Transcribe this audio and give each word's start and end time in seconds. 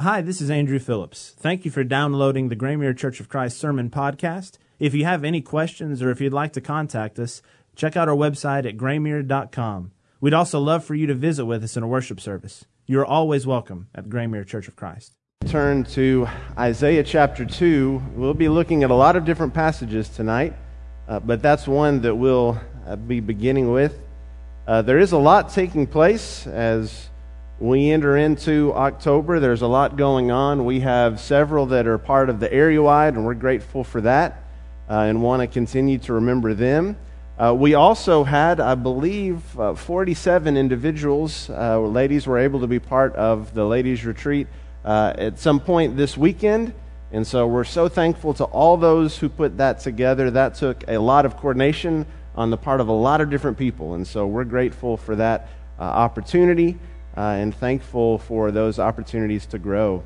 Hi, 0.00 0.20
this 0.20 0.40
is 0.40 0.48
Andrew 0.48 0.78
Phillips. 0.78 1.34
Thank 1.36 1.64
you 1.64 1.72
for 1.72 1.82
downloading 1.82 2.50
the 2.50 2.54
Graymere 2.54 2.96
Church 2.96 3.18
of 3.18 3.28
Christ 3.28 3.58
Sermon 3.58 3.90
Podcast. 3.90 4.52
If 4.78 4.94
you 4.94 5.04
have 5.04 5.24
any 5.24 5.40
questions 5.40 6.00
or 6.00 6.12
if 6.12 6.20
you'd 6.20 6.32
like 6.32 6.52
to 6.52 6.60
contact 6.60 7.18
us, 7.18 7.42
check 7.74 7.96
out 7.96 8.08
our 8.08 8.14
website 8.14 8.64
at 8.64 8.76
graymere.com. 8.76 9.90
We'd 10.20 10.34
also 10.34 10.60
love 10.60 10.84
for 10.84 10.94
you 10.94 11.08
to 11.08 11.14
visit 11.14 11.46
with 11.46 11.64
us 11.64 11.76
in 11.76 11.82
a 11.82 11.88
worship 11.88 12.20
service. 12.20 12.64
You 12.86 13.00
are 13.00 13.04
always 13.04 13.44
welcome 13.44 13.88
at 13.92 14.08
Graymere 14.08 14.46
Church 14.46 14.68
of 14.68 14.76
Christ. 14.76 15.14
Turn 15.46 15.82
to 15.86 16.28
Isaiah 16.56 17.02
chapter 17.02 17.44
2. 17.44 18.00
We'll 18.14 18.34
be 18.34 18.48
looking 18.48 18.84
at 18.84 18.92
a 18.92 18.94
lot 18.94 19.16
of 19.16 19.24
different 19.24 19.52
passages 19.52 20.08
tonight, 20.08 20.54
uh, 21.08 21.18
but 21.18 21.42
that's 21.42 21.66
one 21.66 22.02
that 22.02 22.14
we'll 22.14 22.56
uh, 22.86 22.94
be 22.94 23.18
beginning 23.18 23.72
with. 23.72 23.98
Uh, 24.64 24.80
there 24.80 25.00
is 25.00 25.10
a 25.10 25.18
lot 25.18 25.48
taking 25.48 25.88
place 25.88 26.46
as 26.46 27.08
we 27.60 27.90
enter 27.90 28.16
into 28.16 28.72
October. 28.74 29.40
There's 29.40 29.62
a 29.62 29.66
lot 29.66 29.96
going 29.96 30.30
on. 30.30 30.64
We 30.64 30.80
have 30.80 31.18
several 31.18 31.66
that 31.66 31.88
are 31.88 31.98
part 31.98 32.30
of 32.30 32.38
the 32.38 32.52
area 32.52 32.80
wide, 32.80 33.14
and 33.14 33.26
we're 33.26 33.34
grateful 33.34 33.82
for 33.82 34.00
that 34.02 34.44
uh, 34.88 35.00
and 35.00 35.22
want 35.22 35.42
to 35.42 35.48
continue 35.48 35.98
to 35.98 36.12
remember 36.12 36.54
them. 36.54 36.96
Uh, 37.36 37.54
we 37.56 37.74
also 37.74 38.22
had, 38.24 38.60
I 38.60 38.74
believe, 38.74 39.58
uh, 39.58 39.74
47 39.74 40.56
individuals, 40.56 41.50
uh, 41.50 41.80
ladies, 41.80 42.26
were 42.26 42.38
able 42.38 42.60
to 42.60 42.66
be 42.68 42.78
part 42.78 43.14
of 43.16 43.54
the 43.54 43.64
ladies' 43.64 44.04
retreat 44.04 44.46
uh, 44.84 45.14
at 45.16 45.38
some 45.38 45.58
point 45.58 45.96
this 45.96 46.16
weekend. 46.16 46.72
And 47.10 47.26
so 47.26 47.46
we're 47.46 47.64
so 47.64 47.88
thankful 47.88 48.34
to 48.34 48.44
all 48.44 48.76
those 48.76 49.18
who 49.18 49.28
put 49.28 49.56
that 49.58 49.80
together. 49.80 50.30
That 50.30 50.54
took 50.54 50.84
a 50.88 50.98
lot 50.98 51.26
of 51.26 51.36
coordination 51.36 52.06
on 52.36 52.50
the 52.50 52.56
part 52.56 52.80
of 52.80 52.86
a 52.86 52.92
lot 52.92 53.20
of 53.20 53.30
different 53.30 53.58
people. 53.58 53.94
And 53.94 54.06
so 54.06 54.26
we're 54.26 54.44
grateful 54.44 54.96
for 54.96 55.16
that 55.16 55.48
uh, 55.78 55.82
opportunity 55.82 56.78
and 57.18 57.54
thankful 57.54 58.18
for 58.18 58.50
those 58.50 58.78
opportunities 58.78 59.46
to 59.46 59.58
grow. 59.58 60.04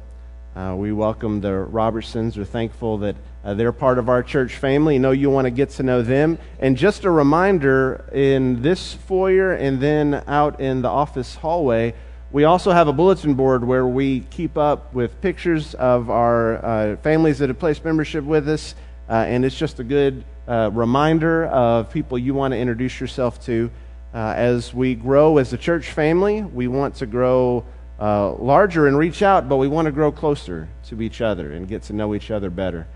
Uh, 0.57 0.75
we 0.77 0.93
welcome 0.93 1.41
the 1.41 1.49
Robertsons. 1.53 2.37
We're 2.37 2.45
thankful 2.45 2.99
that 2.99 3.17
uh, 3.45 3.55
they're 3.55 3.73
part 3.73 3.99
of 3.99 4.09
our 4.09 4.23
church 4.23 4.57
family. 4.57 4.99
Know 4.99 5.11
you 5.11 5.31
want 5.31 5.47
to 5.47 5.51
get 5.51 5.71
to 5.71 5.83
know 5.83 6.03
them. 6.03 6.39
And 6.59 6.77
just 6.77 7.05
a 7.05 7.11
reminder 7.11 8.05
in 8.13 8.63
this 8.63 8.95
foyer 8.95 9.53
and 9.53 9.81
then 9.81 10.23
out 10.27 10.61
in 10.61 10.83
the 10.83 10.89
office 10.89 11.35
hallway, 11.35 11.95
we 12.31 12.45
also 12.45 12.71
have 12.71 12.89
a 12.89 12.93
bulletin 12.93 13.35
board 13.35 13.65
where 13.65 13.87
we 13.87 14.21
keep 14.21 14.57
up 14.57 14.95
with 14.95 15.21
pictures 15.21 15.75
of 15.75 16.09
our 16.09 16.65
uh, 16.65 16.97
families 16.97 17.39
that 17.41 17.49
have 17.51 17.59
placed 17.59 17.85
membership 17.85 18.25
with 18.25 18.49
us. 18.49 18.75
Uh, 19.09 19.25
and 19.27 19.45
it's 19.45 19.57
just 19.57 19.81
a 19.81 19.85
good 19.85 20.25
uh, 20.49 20.71
reminder 20.73 21.47
of 21.47 21.91
people 21.91 22.19
you 22.19 22.33
want 22.33 22.53
to 22.53 22.59
introduce 22.59 23.01
yourself 23.01 23.45
to. 23.45 23.71
Uh, 24.15 24.35
as 24.37 24.75
we 24.75 24.95
grow 24.95 25.39
as 25.39 25.53
a 25.53 25.57
church 25.57 25.91
family, 25.91 26.43
we 26.43 26.69
want 26.69 26.95
to 26.97 27.07
grow 27.07 27.65
uh, 27.99 28.33
larger 28.35 28.87
and 28.87 28.99
reach 28.99 29.23
out, 29.23 29.49
but 29.49 29.57
we 29.57 29.69
want 29.69 29.87
to 29.87 29.93
grow 29.93 30.13
closer 30.13 30.69
to 30.85 31.01
each 31.01 31.23
other 31.23 31.53
and 31.53 31.67
get 31.67 31.83
to 31.85 31.95
know 31.95 32.15
each 32.15 32.31
other 32.31 32.51
better. 32.51 32.87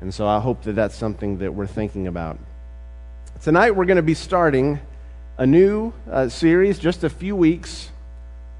And 0.00 0.14
so 0.14 0.28
I 0.28 0.38
hope 0.38 0.62
that 0.62 0.74
that's 0.74 0.94
something 0.94 1.38
that 1.38 1.52
we're 1.52 1.66
thinking 1.66 2.06
about. 2.06 2.38
Tonight, 3.42 3.72
we're 3.72 3.84
going 3.84 3.96
to 3.96 4.02
be 4.02 4.14
starting 4.14 4.78
a 5.38 5.46
new 5.46 5.92
uh, 6.08 6.28
series, 6.28 6.78
just 6.78 7.02
a 7.02 7.10
few 7.10 7.34
weeks, 7.34 7.90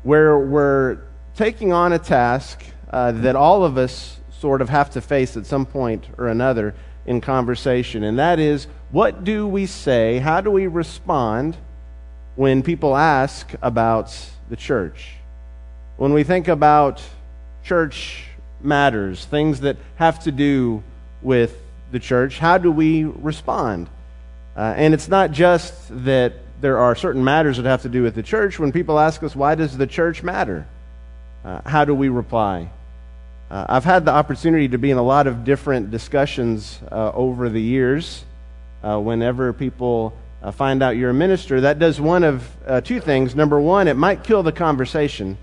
where 0.02 0.38
we're 0.38 0.98
taking 1.36 1.72
on 1.72 1.92
a 1.92 1.98
task 1.98 2.64
uh, 2.90 3.12
that 3.12 3.36
all 3.36 3.62
of 3.64 3.78
us 3.78 4.18
sort 4.30 4.62
of 4.62 4.68
have 4.68 4.90
to 4.90 5.00
face 5.00 5.36
at 5.36 5.46
some 5.46 5.64
point 5.64 6.08
or 6.18 6.26
another 6.26 6.74
in 7.06 7.20
conversation. 7.20 8.02
And 8.02 8.18
that 8.18 8.38
is 8.40 8.66
what 8.90 9.22
do 9.22 9.46
we 9.46 9.66
say? 9.66 10.18
How 10.18 10.40
do 10.40 10.50
we 10.50 10.66
respond? 10.66 11.56
When 12.40 12.62
people 12.62 12.96
ask 12.96 13.52
about 13.60 14.16
the 14.48 14.56
church. 14.56 15.10
When 15.98 16.14
we 16.14 16.24
think 16.24 16.48
about 16.48 17.02
church 17.62 18.24
matters, 18.62 19.26
things 19.26 19.60
that 19.60 19.76
have 19.96 20.20
to 20.20 20.32
do 20.32 20.82
with 21.20 21.54
the 21.92 21.98
church, 21.98 22.38
how 22.38 22.56
do 22.56 22.72
we 22.72 23.04
respond? 23.04 23.90
Uh, 24.56 24.72
and 24.74 24.94
it's 24.94 25.06
not 25.06 25.32
just 25.32 25.74
that 26.06 26.32
there 26.62 26.78
are 26.78 26.94
certain 26.94 27.22
matters 27.22 27.58
that 27.58 27.66
have 27.66 27.82
to 27.82 27.90
do 27.90 28.02
with 28.04 28.14
the 28.14 28.22
church. 28.22 28.58
When 28.58 28.72
people 28.72 28.98
ask 28.98 29.22
us, 29.22 29.36
why 29.36 29.54
does 29.54 29.76
the 29.76 29.86
church 29.86 30.22
matter? 30.22 30.66
Uh, 31.44 31.60
how 31.66 31.84
do 31.84 31.94
we 31.94 32.08
reply? 32.08 32.70
Uh, 33.50 33.66
I've 33.68 33.84
had 33.84 34.06
the 34.06 34.12
opportunity 34.12 34.68
to 34.68 34.78
be 34.78 34.90
in 34.90 34.96
a 34.96 35.02
lot 35.02 35.26
of 35.26 35.44
different 35.44 35.90
discussions 35.90 36.80
uh, 36.90 37.12
over 37.12 37.50
the 37.50 37.60
years. 37.60 38.24
Uh, 38.82 38.98
whenever 38.98 39.52
people 39.52 40.14
uh, 40.42 40.50
find 40.50 40.82
out 40.82 40.96
you're 40.96 41.10
a 41.10 41.14
minister, 41.14 41.60
that 41.62 41.78
does 41.78 42.00
one 42.00 42.24
of 42.24 42.48
uh, 42.66 42.80
two 42.80 43.00
things. 43.00 43.34
Number 43.34 43.60
one, 43.60 43.88
it 43.88 43.96
might 43.96 44.24
kill 44.24 44.42
the 44.42 44.52
conversation, 44.52 45.36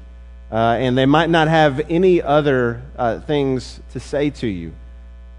uh, 0.52 0.56
and 0.56 0.98
they 0.98 1.06
might 1.06 1.30
not 1.30 1.48
have 1.48 1.82
any 1.90 2.22
other 2.22 2.82
uh, 2.98 3.20
things 3.20 3.80
to 3.92 4.00
say 4.00 4.30
to 4.32 4.48
you. 4.48 4.74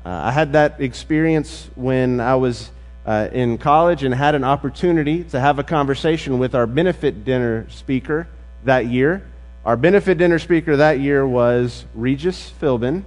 Uh, 0.05 0.11
I 0.11 0.31
had 0.31 0.53
that 0.53 0.81
experience 0.81 1.69
when 1.75 2.21
I 2.21 2.37
was 2.37 2.71
uh, 3.05 3.29
in 3.33 3.59
college 3.59 4.05
and 4.05 4.15
had 4.15 4.35
an 4.35 4.45
opportunity 4.45 5.25
to 5.25 5.41
have 5.41 5.59
a 5.59 5.65
conversation 5.65 6.39
with 6.39 6.55
our 6.55 6.67
benefit 6.67 7.25
dinner 7.25 7.67
speaker 7.71 8.29
that 8.65 8.87
year. 8.87 9.27
Our 9.65 9.77
benefit 9.77 10.19
dinner 10.19 10.39
speaker 10.39 10.77
that 10.77 11.01
year 11.01 11.27
was 11.27 11.85
Regis 11.95 12.53
Philbin, 12.61 13.03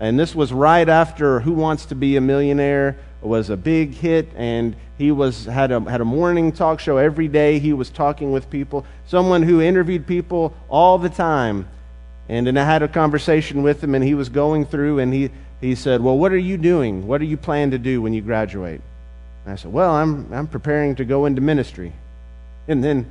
and 0.00 0.18
this 0.18 0.34
was 0.34 0.52
right 0.52 0.88
after 0.88 1.40
Who 1.40 1.52
Wants 1.52 1.86
to 1.86 1.94
Be 1.94 2.16
a 2.16 2.20
Millionaire 2.20 2.96
was 3.22 3.50
a 3.50 3.56
big 3.56 3.94
hit, 3.94 4.28
and 4.36 4.74
he 4.98 5.10
was 5.10 5.46
had 5.46 5.70
a 5.72 5.80
had 5.80 6.00
a 6.00 6.04
morning 6.04 6.52
talk 6.52 6.80
show 6.80 6.96
every 6.96 7.28
day. 7.28 7.58
He 7.58 7.72
was 7.72 7.90
talking 7.90 8.32
with 8.32 8.50
people, 8.50 8.84
someone 9.06 9.42
who 9.42 9.60
interviewed 9.60 10.06
people 10.06 10.54
all 10.68 10.98
the 10.98 11.08
time. 11.08 11.68
And 12.28 12.46
then 12.46 12.56
I 12.56 12.64
had 12.64 12.82
a 12.82 12.88
conversation 12.88 13.62
with 13.62 13.82
him, 13.82 13.94
and 13.94 14.04
he 14.04 14.14
was 14.14 14.28
going 14.28 14.64
through, 14.64 15.00
and 15.00 15.12
he 15.12 15.30
he 15.60 15.74
said, 15.74 16.00
"Well, 16.00 16.18
what 16.18 16.32
are 16.32 16.38
you 16.38 16.56
doing? 16.56 17.06
What 17.06 17.20
are 17.20 17.24
you 17.24 17.36
planning 17.36 17.72
to 17.72 17.78
do 17.78 18.00
when 18.00 18.12
you 18.12 18.22
graduate?" 18.22 18.80
And 19.44 19.52
I 19.52 19.56
said, 19.56 19.72
"Well, 19.72 19.92
I'm 19.92 20.32
I'm 20.32 20.46
preparing 20.46 20.94
to 20.96 21.04
go 21.04 21.26
into 21.26 21.40
ministry." 21.40 21.92
And 22.68 22.82
then 22.82 23.06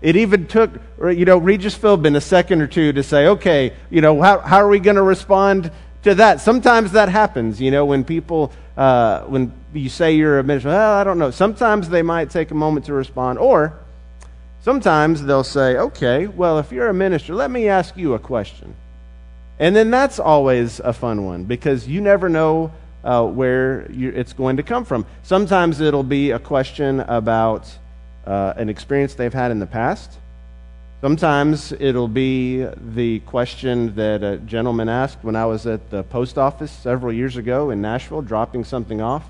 it 0.00 0.16
even 0.16 0.46
took, 0.46 0.70
you 1.00 1.24
know, 1.24 1.38
Regis 1.38 1.76
Philbin 1.76 2.16
a 2.16 2.20
second 2.20 2.60
or 2.60 2.66
two 2.66 2.92
to 2.92 3.02
say, 3.02 3.26
okay, 3.26 3.72
you 3.90 4.00
know, 4.00 4.20
how, 4.20 4.38
how 4.40 4.58
are 4.58 4.68
we 4.68 4.78
going 4.78 4.96
to 4.96 5.02
respond 5.02 5.70
to 6.06 6.14
that? 6.16 6.40
Sometimes 6.40 6.92
that 6.92 7.08
happens, 7.08 7.60
you 7.60 7.70
know, 7.70 7.84
when 7.84 8.04
people 8.04 8.52
uh, 8.76 9.22
when 9.22 9.52
you 9.72 9.88
say 9.88 10.14
you're 10.14 10.38
a 10.38 10.44
minister, 10.44 10.68
well, 10.68 10.92
I 10.92 11.04
don't 11.04 11.18
know. 11.18 11.30
Sometimes 11.30 11.88
they 11.88 12.02
might 12.02 12.30
take 12.30 12.50
a 12.50 12.54
moment 12.54 12.86
to 12.86 12.92
respond, 12.92 13.38
or 13.38 13.78
sometimes 14.62 15.24
they'll 15.24 15.44
say, 15.44 15.76
okay, 15.76 16.26
well, 16.26 16.58
if 16.58 16.70
you're 16.70 16.88
a 16.88 16.94
minister, 16.94 17.34
let 17.34 17.50
me 17.50 17.68
ask 17.68 17.96
you 17.96 18.14
a 18.14 18.18
question. 18.18 18.74
And 19.58 19.74
then 19.74 19.90
that's 19.90 20.18
always 20.18 20.80
a 20.80 20.92
fun 20.92 21.24
one 21.24 21.44
because 21.44 21.88
you 21.88 22.00
never 22.00 22.28
know 22.28 22.72
uh, 23.02 23.26
where 23.26 23.86
it's 23.90 24.32
going 24.32 24.58
to 24.58 24.62
come 24.62 24.84
from. 24.84 25.06
Sometimes 25.22 25.80
it'll 25.80 26.02
be 26.02 26.30
a 26.32 26.38
question 26.38 27.00
about 27.00 27.66
uh, 28.26 28.52
an 28.56 28.68
experience 28.68 29.14
they've 29.14 29.32
had 29.32 29.50
in 29.50 29.58
the 29.58 29.66
past. 29.66 30.12
Sometimes 31.02 31.72
it'll 31.72 32.08
be 32.08 32.64
the 32.94 33.20
question 33.20 33.94
that 33.96 34.22
a 34.22 34.38
gentleman 34.38 34.88
asked 34.88 35.18
when 35.22 35.36
I 35.36 35.44
was 35.44 35.66
at 35.66 35.90
the 35.90 36.02
post 36.04 36.38
office 36.38 36.70
several 36.70 37.12
years 37.12 37.36
ago 37.36 37.68
in 37.68 37.82
Nashville 37.82 38.22
dropping 38.22 38.64
something 38.64 39.02
off. 39.02 39.28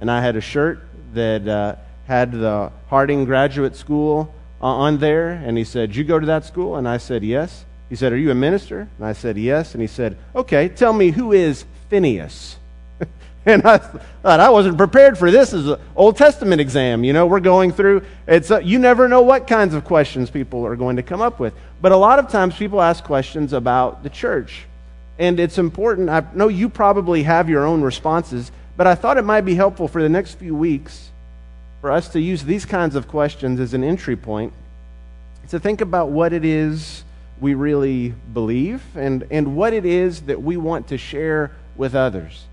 And 0.00 0.10
I 0.10 0.20
had 0.20 0.34
a 0.34 0.40
shirt 0.40 0.80
that 1.12 1.46
uh, 1.46 1.76
had 2.06 2.32
the 2.32 2.72
Harding 2.88 3.24
Graduate 3.26 3.76
School 3.76 4.34
on 4.60 4.98
there. 4.98 5.30
And 5.30 5.56
he 5.56 5.62
said, 5.62 5.94
You 5.94 6.02
go 6.02 6.18
to 6.18 6.26
that 6.26 6.44
school? 6.44 6.74
And 6.74 6.88
I 6.88 6.96
said, 6.96 7.22
Yes. 7.22 7.64
He 7.88 7.94
said, 7.94 8.12
Are 8.12 8.18
you 8.18 8.32
a 8.32 8.34
minister? 8.34 8.88
And 8.98 9.06
I 9.06 9.12
said, 9.12 9.38
Yes. 9.38 9.72
And 9.72 9.80
he 9.80 9.86
said, 9.86 10.18
Okay, 10.34 10.68
tell 10.68 10.92
me 10.92 11.12
who 11.12 11.30
is 11.30 11.64
Phineas? 11.88 12.56
And 13.46 13.62
I 13.62 13.76
thought 13.76 14.40
I 14.40 14.48
wasn't 14.48 14.78
prepared 14.78 15.18
for 15.18 15.30
this 15.30 15.52
as 15.52 15.68
an 15.68 15.78
Old 15.94 16.16
Testament 16.16 16.62
exam. 16.62 17.04
You 17.04 17.12
know, 17.12 17.26
we're 17.26 17.40
going 17.40 17.72
through. 17.72 18.02
It's 18.26 18.50
a, 18.50 18.64
you 18.64 18.78
never 18.78 19.06
know 19.06 19.20
what 19.20 19.46
kinds 19.46 19.74
of 19.74 19.84
questions 19.84 20.30
people 20.30 20.64
are 20.64 20.76
going 20.76 20.96
to 20.96 21.02
come 21.02 21.20
up 21.20 21.38
with. 21.38 21.52
But 21.82 21.92
a 21.92 21.96
lot 21.96 22.18
of 22.18 22.30
times 22.30 22.56
people 22.56 22.80
ask 22.80 23.04
questions 23.04 23.52
about 23.52 24.02
the 24.02 24.08
church, 24.08 24.64
and 25.18 25.38
it's 25.38 25.58
important. 25.58 26.08
I 26.08 26.24
know 26.32 26.48
you 26.48 26.70
probably 26.70 27.24
have 27.24 27.50
your 27.50 27.66
own 27.66 27.82
responses, 27.82 28.50
but 28.78 28.86
I 28.86 28.94
thought 28.94 29.18
it 29.18 29.26
might 29.26 29.42
be 29.42 29.54
helpful 29.54 29.88
for 29.88 30.02
the 30.02 30.08
next 30.08 30.36
few 30.36 30.54
weeks 30.54 31.10
for 31.82 31.90
us 31.90 32.08
to 32.08 32.20
use 32.20 32.44
these 32.44 32.64
kinds 32.64 32.96
of 32.96 33.08
questions 33.08 33.60
as 33.60 33.74
an 33.74 33.84
entry 33.84 34.16
point 34.16 34.54
to 35.50 35.60
think 35.60 35.82
about 35.82 36.08
what 36.08 36.32
it 36.32 36.46
is 36.46 37.04
we 37.42 37.52
really 37.52 38.14
believe 38.32 38.82
and, 38.96 39.26
and 39.30 39.54
what 39.54 39.74
it 39.74 39.84
is 39.84 40.22
that 40.22 40.42
we 40.42 40.56
want 40.56 40.88
to 40.88 40.96
share 40.96 41.50
with 41.76 41.94
others. 41.94 42.46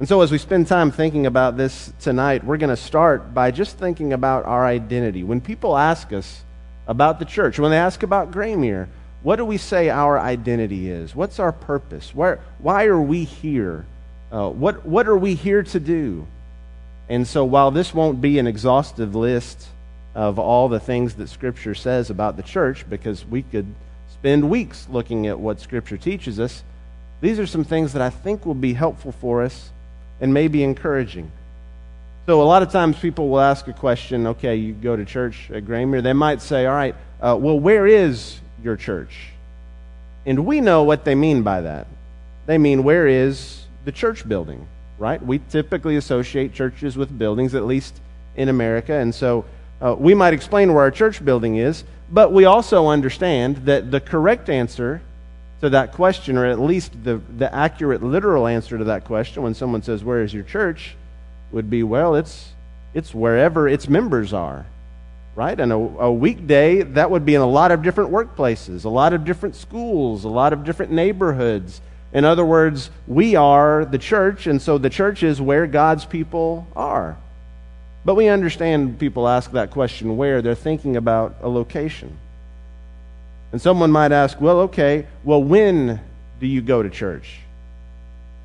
And 0.00 0.08
so, 0.08 0.22
as 0.22 0.32
we 0.32 0.38
spend 0.38 0.66
time 0.66 0.90
thinking 0.90 1.24
about 1.24 1.56
this 1.56 1.92
tonight, 2.00 2.42
we're 2.42 2.56
going 2.56 2.74
to 2.74 2.76
start 2.76 3.32
by 3.32 3.52
just 3.52 3.78
thinking 3.78 4.12
about 4.12 4.44
our 4.44 4.66
identity. 4.66 5.22
When 5.22 5.40
people 5.40 5.78
ask 5.78 6.12
us 6.12 6.42
about 6.88 7.20
the 7.20 7.24
church, 7.24 7.60
when 7.60 7.70
they 7.70 7.76
ask 7.76 8.02
about 8.02 8.32
Graymere, 8.32 8.88
what 9.22 9.36
do 9.36 9.44
we 9.44 9.56
say 9.56 9.90
our 9.90 10.18
identity 10.18 10.90
is? 10.90 11.14
What's 11.14 11.38
our 11.38 11.52
purpose? 11.52 12.12
Where, 12.12 12.40
why 12.58 12.86
are 12.86 13.00
we 13.00 13.22
here? 13.22 13.86
Uh, 14.32 14.50
what, 14.50 14.84
what 14.84 15.06
are 15.06 15.16
we 15.16 15.36
here 15.36 15.62
to 15.62 15.78
do? 15.78 16.26
And 17.08 17.24
so, 17.24 17.44
while 17.44 17.70
this 17.70 17.94
won't 17.94 18.20
be 18.20 18.40
an 18.40 18.48
exhaustive 18.48 19.14
list 19.14 19.68
of 20.12 20.40
all 20.40 20.68
the 20.68 20.80
things 20.80 21.14
that 21.14 21.28
Scripture 21.28 21.74
says 21.76 22.10
about 22.10 22.36
the 22.36 22.42
church, 22.42 22.84
because 22.90 23.24
we 23.24 23.42
could 23.42 23.72
spend 24.12 24.50
weeks 24.50 24.88
looking 24.90 25.28
at 25.28 25.38
what 25.38 25.60
Scripture 25.60 25.96
teaches 25.96 26.40
us. 26.40 26.64
These 27.20 27.38
are 27.38 27.46
some 27.46 27.62
things 27.62 27.92
that 27.92 28.02
I 28.02 28.10
think 28.10 28.44
will 28.44 28.54
be 28.54 28.72
helpful 28.72 29.12
for 29.12 29.42
us 29.44 29.70
and 30.20 30.32
maybe 30.32 30.62
encouraging. 30.62 31.30
So, 32.26 32.40
a 32.40 32.44
lot 32.44 32.62
of 32.62 32.70
times 32.70 32.98
people 32.98 33.28
will 33.28 33.40
ask 33.40 33.68
a 33.68 33.72
question 33.72 34.26
okay, 34.28 34.56
you 34.56 34.72
go 34.72 34.96
to 34.96 35.04
church 35.04 35.50
at 35.52 35.66
Graymere. 35.66 36.02
They 36.02 36.12
might 36.12 36.40
say, 36.40 36.66
all 36.66 36.74
right, 36.74 36.94
uh, 37.20 37.36
well, 37.38 37.58
where 37.58 37.86
is 37.86 38.40
your 38.62 38.76
church? 38.76 39.28
And 40.26 40.46
we 40.46 40.60
know 40.60 40.84
what 40.84 41.04
they 41.04 41.14
mean 41.14 41.42
by 41.42 41.60
that. 41.60 41.86
They 42.46 42.58
mean, 42.58 42.82
where 42.82 43.06
is 43.06 43.66
the 43.84 43.92
church 43.92 44.26
building, 44.26 44.66
right? 44.98 45.24
We 45.24 45.40
typically 45.50 45.96
associate 45.96 46.54
churches 46.54 46.96
with 46.96 47.16
buildings, 47.16 47.54
at 47.54 47.64
least 47.64 48.00
in 48.36 48.48
America. 48.48 48.94
And 48.94 49.14
so 49.14 49.44
uh, 49.80 49.94
we 49.98 50.14
might 50.14 50.32
explain 50.32 50.72
where 50.72 50.82
our 50.82 50.90
church 50.90 51.24
building 51.24 51.56
is, 51.56 51.84
but 52.10 52.32
we 52.32 52.44
also 52.44 52.88
understand 52.88 53.56
that 53.66 53.90
the 53.90 54.00
correct 54.00 54.48
answer 54.48 55.02
to 55.60 55.70
that 55.70 55.92
question, 55.92 56.36
or 56.36 56.46
at 56.46 56.58
least 56.58 56.92
the, 57.04 57.20
the 57.36 57.52
accurate 57.54 58.02
literal 58.02 58.46
answer 58.46 58.76
to 58.76 58.84
that 58.84 59.04
question 59.04 59.42
when 59.42 59.54
someone 59.54 59.82
says, 59.82 60.04
Where 60.04 60.22
is 60.22 60.34
your 60.34 60.42
church? 60.42 60.96
would 61.52 61.70
be, 61.70 61.82
Well, 61.82 62.14
it's, 62.14 62.52
it's 62.92 63.14
wherever 63.14 63.68
its 63.68 63.88
members 63.88 64.32
are 64.32 64.66
right? 65.34 65.58
And 65.58 65.72
a, 65.72 65.76
a, 65.76 66.12
weekday, 66.12 66.82
that 66.82 67.10
would 67.10 67.26
be 67.26 67.34
in 67.34 67.40
a 67.40 67.46
lot 67.46 67.72
of 67.72 67.82
different 67.82 68.12
workplaces, 68.12 68.84
a 68.84 68.88
lot 68.88 69.12
of 69.12 69.24
different 69.24 69.56
schools, 69.56 70.24
a 70.24 70.28
lot 70.28 70.52
of 70.52 70.64
different 70.64 70.92
neighborhoods. 70.92 71.80
In 72.12 72.24
other 72.24 72.44
words, 72.44 72.90
we 73.06 73.34
are 73.34 73.84
the 73.84 73.98
church, 73.98 74.46
and 74.46 74.62
so 74.62 74.78
the 74.78 74.90
church 74.90 75.22
is 75.22 75.40
where 75.40 75.66
God's 75.66 76.04
people 76.04 76.66
are. 76.76 77.16
But 78.04 78.14
we 78.14 78.28
understand 78.28 78.98
people 78.98 79.26
ask 79.26 79.50
that 79.52 79.70
question 79.70 80.16
where, 80.16 80.40
they're 80.42 80.54
thinking 80.54 80.96
about 80.96 81.36
a 81.40 81.48
location. 81.48 82.16
And 83.54 83.62
someone 83.62 83.92
might 83.92 84.10
ask, 84.10 84.40
well, 84.40 84.62
okay, 84.62 85.06
well, 85.22 85.40
when 85.40 86.00
do 86.40 86.46
you 86.48 86.60
go 86.60 86.82
to 86.82 86.90
church? 86.90 87.38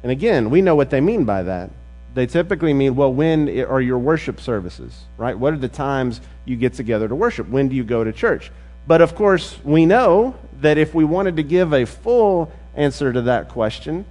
And 0.04 0.12
again, 0.12 0.52
we 0.52 0.62
know 0.62 0.76
what 0.76 0.92
they 0.92 1.02
mean 1.02 1.26
by 1.26 1.42
that 1.42 1.72
they 2.14 2.26
typically 2.26 2.74
mean, 2.74 2.96
well, 2.96 3.14
when 3.14 3.48
are 3.66 3.82
your 3.82 3.98
worship 3.98 4.42
services, 4.42 5.06
right? 5.18 5.38
What 5.38 5.54
are 5.54 5.58
the 5.58 5.70
times 5.70 6.22
you 6.46 6.56
get 6.56 6.74
together 6.74 7.08
to 7.08 7.16
worship? 7.16 7.48
When 7.48 7.70
do 7.70 7.76
you 7.76 7.84
go 7.84 8.04
to 8.04 8.12
church? 8.12 8.52
But 8.88 9.02
of 9.02 9.16
course, 9.16 9.58
we 9.64 9.86
know 9.86 10.36
that 10.62 10.78
if 10.78 10.94
we 10.94 11.04
wanted 11.04 11.38
to 11.38 11.44
give 11.44 11.74
a 11.74 11.86
full 11.86 12.52
answer 12.76 13.14
to 13.14 13.22
that 13.24 13.50
question, 13.50 14.06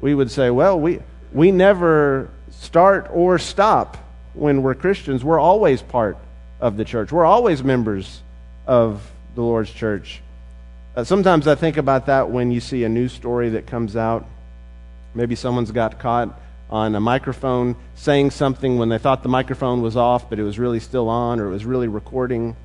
we 0.00 0.14
would 0.14 0.30
say, 0.30 0.50
well, 0.50 0.78
we, 0.78 1.00
we 1.32 1.52
never 1.52 2.28
start 2.50 3.08
or 3.12 3.38
stop 3.38 3.96
when 4.34 4.62
we're 4.62 4.74
Christians. 4.74 5.24
We're 5.24 5.40
always 5.40 5.80
part 5.82 6.18
of 6.60 6.76
the 6.76 6.84
church, 6.84 7.12
we're 7.12 7.24
always 7.24 7.62
members 7.62 8.20
of 8.66 9.10
the 9.34 9.42
Lord's 9.42 9.70
church. 9.70 10.20
Uh, 10.96 11.04
sometimes 11.04 11.46
I 11.46 11.54
think 11.54 11.76
about 11.76 12.06
that 12.06 12.30
when 12.30 12.50
you 12.50 12.58
see 12.58 12.82
a 12.84 12.88
news 12.88 13.12
story 13.12 13.50
that 13.50 13.66
comes 13.66 13.96
out. 13.96 14.24
Maybe 15.14 15.34
someone's 15.34 15.70
got 15.70 15.98
caught 15.98 16.40
on 16.70 16.94
a 16.94 17.00
microphone 17.00 17.76
saying 17.94 18.30
something 18.30 18.78
when 18.78 18.88
they 18.88 18.96
thought 18.96 19.22
the 19.22 19.28
microphone 19.28 19.82
was 19.82 19.94
off, 19.94 20.30
but 20.30 20.38
it 20.38 20.42
was 20.42 20.58
really 20.58 20.80
still 20.80 21.10
on 21.10 21.38
or 21.38 21.48
it 21.48 21.50
was 21.50 21.66
really 21.66 21.86
recording. 21.86 22.56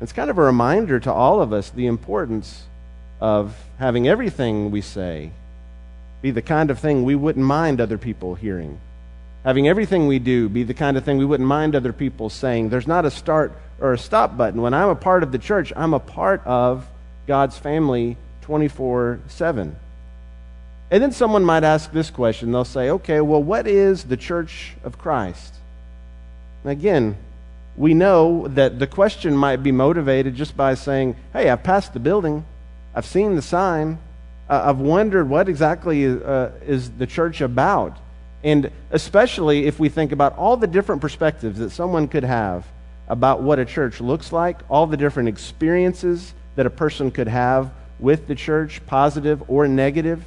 It's 0.00 0.12
kind 0.12 0.28
of 0.28 0.38
a 0.38 0.42
reminder 0.42 0.98
to 1.00 1.12
all 1.12 1.40
of 1.40 1.52
us 1.52 1.70
the 1.70 1.86
importance 1.86 2.64
of 3.20 3.56
having 3.78 4.08
everything 4.08 4.72
we 4.72 4.80
say 4.80 5.30
be 6.20 6.32
the 6.32 6.42
kind 6.42 6.68
of 6.68 6.80
thing 6.80 7.04
we 7.04 7.14
wouldn't 7.14 7.46
mind 7.46 7.80
other 7.80 7.98
people 7.98 8.34
hearing. 8.34 8.80
Having 9.44 9.68
everything 9.68 10.08
we 10.08 10.18
do 10.18 10.48
be 10.48 10.64
the 10.64 10.74
kind 10.74 10.96
of 10.96 11.04
thing 11.04 11.16
we 11.16 11.24
wouldn't 11.24 11.48
mind 11.48 11.76
other 11.76 11.92
people 11.92 12.28
saying. 12.28 12.70
There's 12.70 12.88
not 12.88 13.04
a 13.04 13.10
start 13.10 13.52
or 13.80 13.92
a 13.92 13.98
stop 13.98 14.36
button. 14.36 14.62
When 14.62 14.74
I'm 14.74 14.88
a 14.88 14.96
part 14.96 15.22
of 15.22 15.30
the 15.30 15.38
church, 15.38 15.72
I'm 15.76 15.94
a 15.94 16.00
part 16.00 16.44
of 16.44 16.88
God's 17.26 17.58
family 17.58 18.16
24 18.42 19.20
7. 19.28 19.76
And 20.90 21.02
then 21.02 21.12
someone 21.12 21.44
might 21.44 21.64
ask 21.64 21.90
this 21.90 22.10
question. 22.10 22.52
They'll 22.52 22.66
say, 22.66 22.90
okay, 22.90 23.22
well, 23.22 23.42
what 23.42 23.66
is 23.66 24.04
the 24.04 24.16
church 24.16 24.74
of 24.84 24.98
Christ? 24.98 25.54
And 26.62 26.72
again, 26.72 27.16
we 27.76 27.94
know 27.94 28.46
that 28.48 28.78
the 28.78 28.86
question 28.86 29.34
might 29.34 29.62
be 29.62 29.72
motivated 29.72 30.34
just 30.34 30.54
by 30.54 30.74
saying, 30.74 31.16
hey, 31.32 31.48
I've 31.48 31.62
passed 31.62 31.94
the 31.94 32.00
building, 32.00 32.44
I've 32.94 33.06
seen 33.06 33.36
the 33.36 33.42
sign, 33.42 33.98
uh, 34.50 34.64
I've 34.66 34.80
wondered 34.80 35.30
what 35.30 35.48
exactly 35.48 36.04
uh, 36.04 36.50
is 36.66 36.90
the 36.90 37.06
church 37.06 37.40
about. 37.40 37.96
And 38.44 38.70
especially 38.90 39.66
if 39.66 39.78
we 39.78 39.88
think 39.88 40.12
about 40.12 40.36
all 40.36 40.58
the 40.58 40.66
different 40.66 41.00
perspectives 41.00 41.58
that 41.58 41.70
someone 41.70 42.06
could 42.08 42.24
have 42.24 42.66
about 43.08 43.42
what 43.42 43.58
a 43.58 43.64
church 43.64 44.00
looks 44.00 44.30
like, 44.30 44.58
all 44.68 44.86
the 44.86 44.96
different 44.96 45.30
experiences 45.30 46.34
that 46.56 46.66
a 46.66 46.70
person 46.70 47.10
could 47.10 47.28
have 47.28 47.70
with 47.98 48.26
the 48.26 48.34
church, 48.34 48.84
positive 48.86 49.42
or 49.48 49.68
negative. 49.68 50.24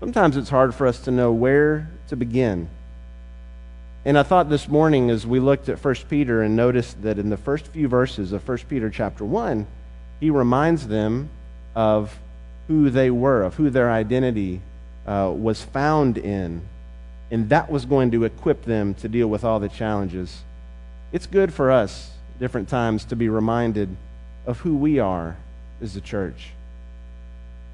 Sometimes 0.00 0.36
it's 0.36 0.50
hard 0.50 0.74
for 0.74 0.86
us 0.86 1.00
to 1.00 1.10
know 1.10 1.32
where 1.32 1.88
to 2.08 2.16
begin. 2.16 2.68
And 4.04 4.18
I 4.18 4.22
thought 4.22 4.50
this 4.50 4.68
morning 4.68 5.10
as 5.10 5.26
we 5.26 5.40
looked 5.40 5.68
at 5.68 5.82
1 5.82 5.94
Peter 6.10 6.42
and 6.42 6.56
noticed 6.56 7.02
that 7.02 7.18
in 7.18 7.30
the 7.30 7.36
first 7.36 7.68
few 7.68 7.88
verses 7.88 8.32
of 8.32 8.46
1 8.46 8.58
Peter 8.68 8.90
chapter 8.90 9.24
1, 9.24 9.66
he 10.20 10.30
reminds 10.30 10.88
them 10.88 11.30
of 11.74 12.18
who 12.68 12.90
they 12.90 13.10
were, 13.10 13.42
of 13.42 13.54
who 13.54 13.70
their 13.70 13.90
identity 13.90 14.60
uh, 15.06 15.32
was 15.34 15.62
found 15.62 16.18
in. 16.18 16.62
And 17.30 17.48
that 17.48 17.70
was 17.70 17.84
going 17.84 18.10
to 18.10 18.24
equip 18.24 18.64
them 18.64 18.94
to 18.94 19.08
deal 19.08 19.28
with 19.28 19.44
all 19.44 19.58
the 19.58 19.68
challenges. 19.68 20.42
It's 21.12 21.26
good 21.26 21.52
for 21.52 21.70
us, 21.70 22.10
different 22.38 22.68
times, 22.68 23.04
to 23.06 23.16
be 23.16 23.28
reminded 23.28 23.96
of 24.46 24.60
who 24.60 24.76
we 24.76 24.98
are 24.98 25.36
as 25.84 25.94
the 25.94 26.00
church. 26.00 26.50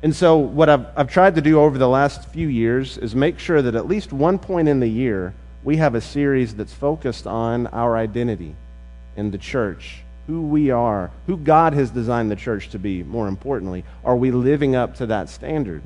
And 0.03 0.15
so, 0.15 0.37
what 0.37 0.69
I've, 0.69 0.87
I've 0.97 1.11
tried 1.11 1.35
to 1.37 1.41
do 1.41 1.61
over 1.61 1.79
the 1.79 1.89
last 1.89 2.29
few 2.29 2.49
years 2.49 2.99
is 2.99 3.15
make 3.15 3.39
sure 3.39 3.63
that 3.63 3.75
at 3.75 3.87
least 3.87 4.13
one 4.13 4.39
point 4.39 4.69
in 4.69 4.81
the 4.81 4.89
year, 4.89 5.35
we 5.63 5.77
have 5.77 5.95
a 5.95 6.01
series 6.01 6.55
that's 6.55 6.73
focused 6.73 7.27
on 7.27 7.67
our 7.69 7.97
identity 7.97 8.55
in 9.17 9.31
the 9.31 9.39
church, 9.39 10.03
who 10.27 10.43
we 10.43 10.71
are, 10.71 11.11
who 11.27 11.37
God 11.37 11.75
has 11.75 11.91
designed 11.91 12.31
the 12.31 12.37
church 12.37 12.71
to 12.71 12.79
be, 12.79 13.03
more 13.03 13.29
importantly. 13.29 13.85
Are 14.05 14.17
we 14.17 14.31
living 14.31 14.75
up 14.75 14.97
to 14.97 15.07
that 15.07 15.29
standard? 15.29 15.83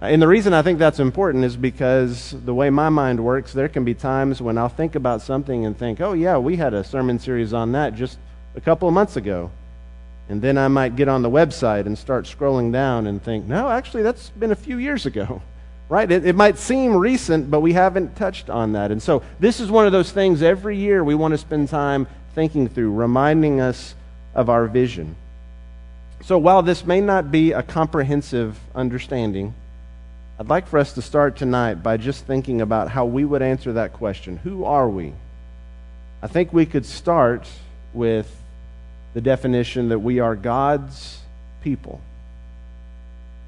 And 0.00 0.20
the 0.20 0.26
reason 0.26 0.52
I 0.52 0.62
think 0.62 0.80
that's 0.80 0.98
important 0.98 1.44
is 1.44 1.56
because 1.56 2.34
the 2.44 2.54
way 2.54 2.70
my 2.70 2.88
mind 2.88 3.22
works, 3.22 3.52
there 3.52 3.68
can 3.68 3.84
be 3.84 3.94
times 3.94 4.42
when 4.42 4.58
I'll 4.58 4.68
think 4.68 4.96
about 4.96 5.22
something 5.22 5.64
and 5.64 5.78
think, 5.78 6.00
oh, 6.00 6.12
yeah, 6.12 6.38
we 6.38 6.56
had 6.56 6.74
a 6.74 6.82
sermon 6.82 7.18
series 7.20 7.52
on 7.52 7.72
that 7.72 7.94
just 7.94 8.18
a 8.56 8.60
couple 8.60 8.88
of 8.88 8.94
months 8.94 9.16
ago. 9.16 9.50
And 10.32 10.40
then 10.40 10.56
I 10.56 10.66
might 10.68 10.96
get 10.96 11.08
on 11.08 11.20
the 11.20 11.28
website 11.28 11.84
and 11.84 11.98
start 11.98 12.24
scrolling 12.24 12.72
down 12.72 13.06
and 13.06 13.22
think, 13.22 13.44
no, 13.44 13.68
actually, 13.68 14.02
that's 14.02 14.30
been 14.30 14.50
a 14.50 14.56
few 14.56 14.78
years 14.78 15.04
ago. 15.06 15.42
Right? 15.88 16.10
It, 16.10 16.24
it, 16.24 16.34
might 16.34 16.56
seem 16.56 16.96
recent, 16.96 17.50
but 17.50 17.60
we 17.60 17.74
haven't 17.74 18.16
touched 18.16 18.48
on 18.48 18.72
that. 18.72 18.90
And 18.90 19.02
so 19.02 19.22
this 19.40 19.60
is 19.60 19.70
one 19.70 19.84
of 19.84 19.92
those 19.92 20.10
things 20.10 20.40
every 20.40 20.78
year 20.78 21.04
we 21.04 21.14
want 21.14 21.32
to 21.32 21.38
spend 21.38 21.68
time 21.68 22.06
thinking 22.34 22.66
through, 22.66 22.92
reminding 22.94 23.60
us 23.60 23.94
of 24.34 24.48
our 24.48 24.66
vision. 24.68 25.16
So 26.22 26.38
while 26.38 26.62
this 26.62 26.86
may 26.86 27.02
not 27.02 27.30
be 27.30 27.52
a 27.52 27.62
comprehensive 27.62 28.58
understanding, 28.74 29.52
I'd 30.40 30.48
like 30.48 30.66
for 30.66 30.78
us 30.78 30.94
to 30.94 31.02
start 31.02 31.36
tonight 31.36 31.82
by 31.82 31.98
just 31.98 32.24
thinking 32.24 32.62
about 32.62 32.88
how 32.88 33.04
we 33.04 33.26
would 33.26 33.42
answer 33.42 33.74
that 33.74 33.92
question 33.92 34.38
Who 34.38 34.64
are 34.64 34.88
we? 34.88 35.12
I 36.22 36.26
think 36.26 36.54
we 36.54 36.64
could 36.64 36.86
start 36.86 37.46
with 37.92 38.41
the 39.14 39.20
definition 39.20 39.88
that 39.90 39.98
we 39.98 40.20
are 40.20 40.34
God's 40.34 41.20
people. 41.62 42.00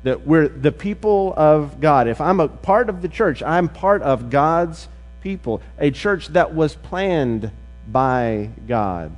That 0.03 0.27
we're 0.27 0.49
the 0.49 0.73
people 0.73 1.33
of 1.37 1.81
God. 1.81 2.09
If 2.09 2.21
I'm 2.21 2.41
a 2.41 2.49
part 2.49 2.89
of 2.89 3.03
the 3.03 3.09
church, 3.09 3.43
I'm 3.43 3.69
part 3.69 4.03
of 4.03 4.31
God's 4.31 4.89
people, 5.23 5.63
a 5.79 5.91
church 5.91 6.29
that 6.29 6.55
was 6.55 6.75
planned 6.75 7.51
by 7.91 8.51
God. 8.69 9.17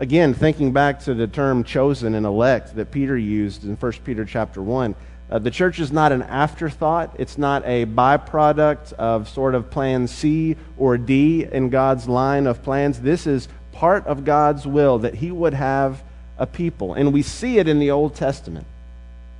Again, 0.00 0.34
thinking 0.34 0.72
back 0.72 1.00
to 1.00 1.14
the 1.14 1.26
term 1.26 1.64
chosen 1.64 2.14
and 2.14 2.26
elect 2.26 2.76
that 2.76 2.90
Peter 2.90 3.16
used 3.16 3.64
in 3.64 3.76
1 3.76 3.92
Peter 4.04 4.24
chapter 4.24 4.62
1, 4.62 4.94
uh, 5.30 5.38
the 5.38 5.50
church 5.50 5.80
is 5.80 5.90
not 5.90 6.12
an 6.12 6.22
afterthought. 6.22 7.16
It's 7.18 7.38
not 7.38 7.64
a 7.64 7.86
byproduct 7.86 8.92
of 8.94 9.28
sort 9.28 9.54
of 9.54 9.70
plan 9.70 10.06
C 10.06 10.56
or 10.76 10.98
D 10.98 11.44
in 11.50 11.70
God's 11.70 12.08
line 12.08 12.46
of 12.46 12.62
plans. 12.62 13.00
This 13.00 13.26
is 13.26 13.48
part 13.74 14.06
of 14.06 14.24
God's 14.24 14.66
will 14.66 15.00
that 15.00 15.16
He 15.16 15.30
would 15.30 15.52
have 15.54 16.02
a 16.38 16.46
people. 16.46 16.94
And 16.94 17.12
we 17.12 17.22
see 17.22 17.58
it 17.58 17.68
in 17.68 17.78
the 17.78 17.90
Old 17.90 18.14
Testament. 18.14 18.66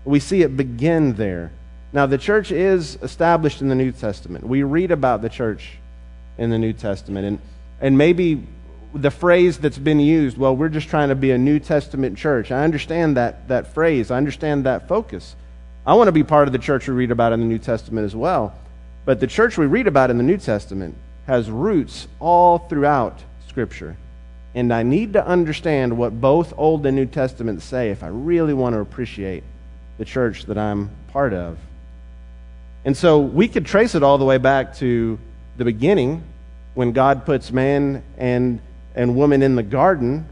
We 0.05 0.21
see 0.21 0.43
it 0.43 0.57
begin 0.57 1.15
there. 1.15 1.53
Now, 1.93 2.07
the 2.07 2.19
church 2.19 2.51
is 2.51 2.99
established 3.03 3.63
in 3.63 3.69
the 3.69 3.75
New 3.75 3.93
Testament. 3.93 4.47
We 4.47 4.63
read 4.65 4.91
about 4.91 5.23
the 5.23 5.29
church 5.29 5.79
in 6.37 6.51
the 6.51 6.59
New 6.59 6.73
Testament. 6.73 7.27
And, 7.27 7.39
and 7.81 7.97
maybe 7.97 8.45
the 8.93 9.11
phrase 9.11 9.59
that's 9.59 9.79
been 9.79 10.01
used, 10.01 10.37
well, 10.37 10.57
we're 10.57 10.69
just 10.69 10.89
trying 10.89 11.09
to 11.09 11.15
be 11.15 11.31
a 11.31 11.39
New 11.39 11.61
Testament 11.61 12.19
church. 12.19 12.51
I 12.51 12.65
understand 12.65 13.17
that, 13.17 13.49
that 13.49 13.73
phrase, 13.73 14.11
I 14.11 14.17
understand 14.17 14.65
that 14.67 14.89
focus. 14.89 15.37
I 15.87 15.95
want 15.95 16.09
to 16.09 16.13
be 16.13 16.25
part 16.25 16.49
of 16.49 16.53
the 16.53 16.59
church 16.59 16.89
we 16.89 16.95
read 16.95 17.11
about 17.11 17.33
in 17.33 17.41
the 17.41 17.47
New 17.47 17.59
Testament 17.59 18.05
as 18.05 18.17
well. 18.17 18.55
But 19.05 19.21
the 19.21 19.27
church 19.27 19.57
we 19.57 19.67
read 19.67 19.87
about 19.87 20.11
in 20.11 20.19
the 20.19 20.25
New 20.25 20.39
Testament 20.39 20.97
has 21.27 21.51
roots 21.51 22.09
all 22.21 22.59
throughout 22.59 23.21
Scripture. 23.49 23.97
And 24.55 24.73
I 24.73 24.85
need 24.85 25.15
to 25.15 25.27
understand 25.27 25.99
what 25.99 26.21
both 26.21 26.55
Old 26.57 26.87
and 26.87 26.97
New 26.97 27.07
Testaments 27.07 27.65
say 27.65 27.91
if 27.91 28.03
I 28.03 28.09
really 28.09 28.55
want 28.55 28.75
to 28.75 28.81
appreciate 28.81 29.43
the 29.99 30.05
church 30.05 30.45
that 30.47 30.59
I'm 30.59 30.91
part 31.09 31.33
of. 31.33 31.59
And 32.85 32.97
so 32.97 33.21
we 33.21 33.49
could 33.49 33.67
trace 33.67 33.95
it 33.95 34.03
all 34.03 34.19
the 34.19 34.25
way 34.25 34.39
back 34.39 34.77
to 34.77 35.19
the 35.57 35.65
beginning 35.65 36.23
when 36.75 36.93
God 36.93 37.25
puts 37.25 37.51
man 37.51 38.03
and, 38.19 38.61
and 38.95 39.17
woman 39.17 39.43
in 39.43 39.57
the 39.57 39.63
garden, 39.63 40.27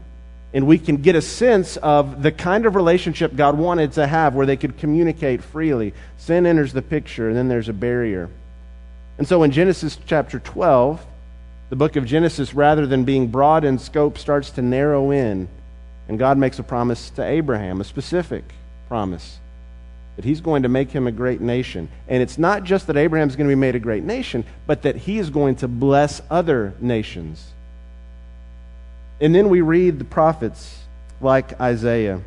and 0.53 0.67
we 0.67 0.77
can 0.77 0.97
get 0.97 1.15
a 1.15 1.21
sense 1.21 1.77
of 1.77 2.21
the 2.21 2.31
kind 2.31 2.65
of 2.65 2.75
relationship 2.75 3.35
God 3.35 3.57
wanted 3.57 3.93
to 3.93 4.05
have 4.05 4.35
where 4.35 4.45
they 4.45 4.57
could 4.57 4.77
communicate 4.77 5.43
freely. 5.43 5.93
Sin 6.17 6.45
enters 6.45 6.73
the 6.73 6.81
picture, 6.81 7.27
and 7.27 7.35
then 7.35 7.47
there's 7.47 7.69
a 7.69 7.73
barrier. 7.73 8.29
And 9.17 9.27
so 9.27 9.43
in 9.43 9.51
Genesis 9.51 9.97
chapter 10.05 10.39
12, 10.39 11.03
the 11.73 11.77
book 11.77 11.95
of 11.95 12.05
Genesis, 12.05 12.53
rather 12.53 12.85
than 12.85 13.03
being 13.03 13.25
broad 13.25 13.63
in 13.65 13.79
scope, 13.79 14.19
starts 14.19 14.51
to 14.51 14.61
narrow 14.61 15.09
in. 15.09 15.47
And 16.07 16.19
God 16.19 16.37
makes 16.37 16.59
a 16.59 16.63
promise 16.63 17.09
to 17.09 17.23
Abraham, 17.23 17.81
a 17.81 17.83
specific 17.83 18.43
promise 18.87 19.39
that 20.15 20.23
he's 20.23 20.39
going 20.39 20.61
to 20.61 20.69
make 20.69 20.91
him 20.91 21.07
a 21.07 21.11
great 21.11 21.41
nation. 21.41 21.89
And 22.07 22.21
it's 22.21 22.37
not 22.37 22.63
just 22.63 22.85
that 22.85 22.95
Abraham's 22.95 23.35
going 23.35 23.49
to 23.49 23.55
be 23.55 23.59
made 23.59 23.73
a 23.73 23.79
great 23.79 24.03
nation, 24.03 24.45
but 24.67 24.83
that 24.83 24.97
he 24.97 25.17
is 25.17 25.31
going 25.31 25.55
to 25.55 25.67
bless 25.67 26.21
other 26.29 26.75
nations. 26.79 27.43
And 29.19 29.33
then 29.33 29.49
we 29.49 29.61
read 29.61 29.97
the 29.97 30.05
prophets 30.05 30.77
like 31.21 31.59
Isaiah 31.59 32.21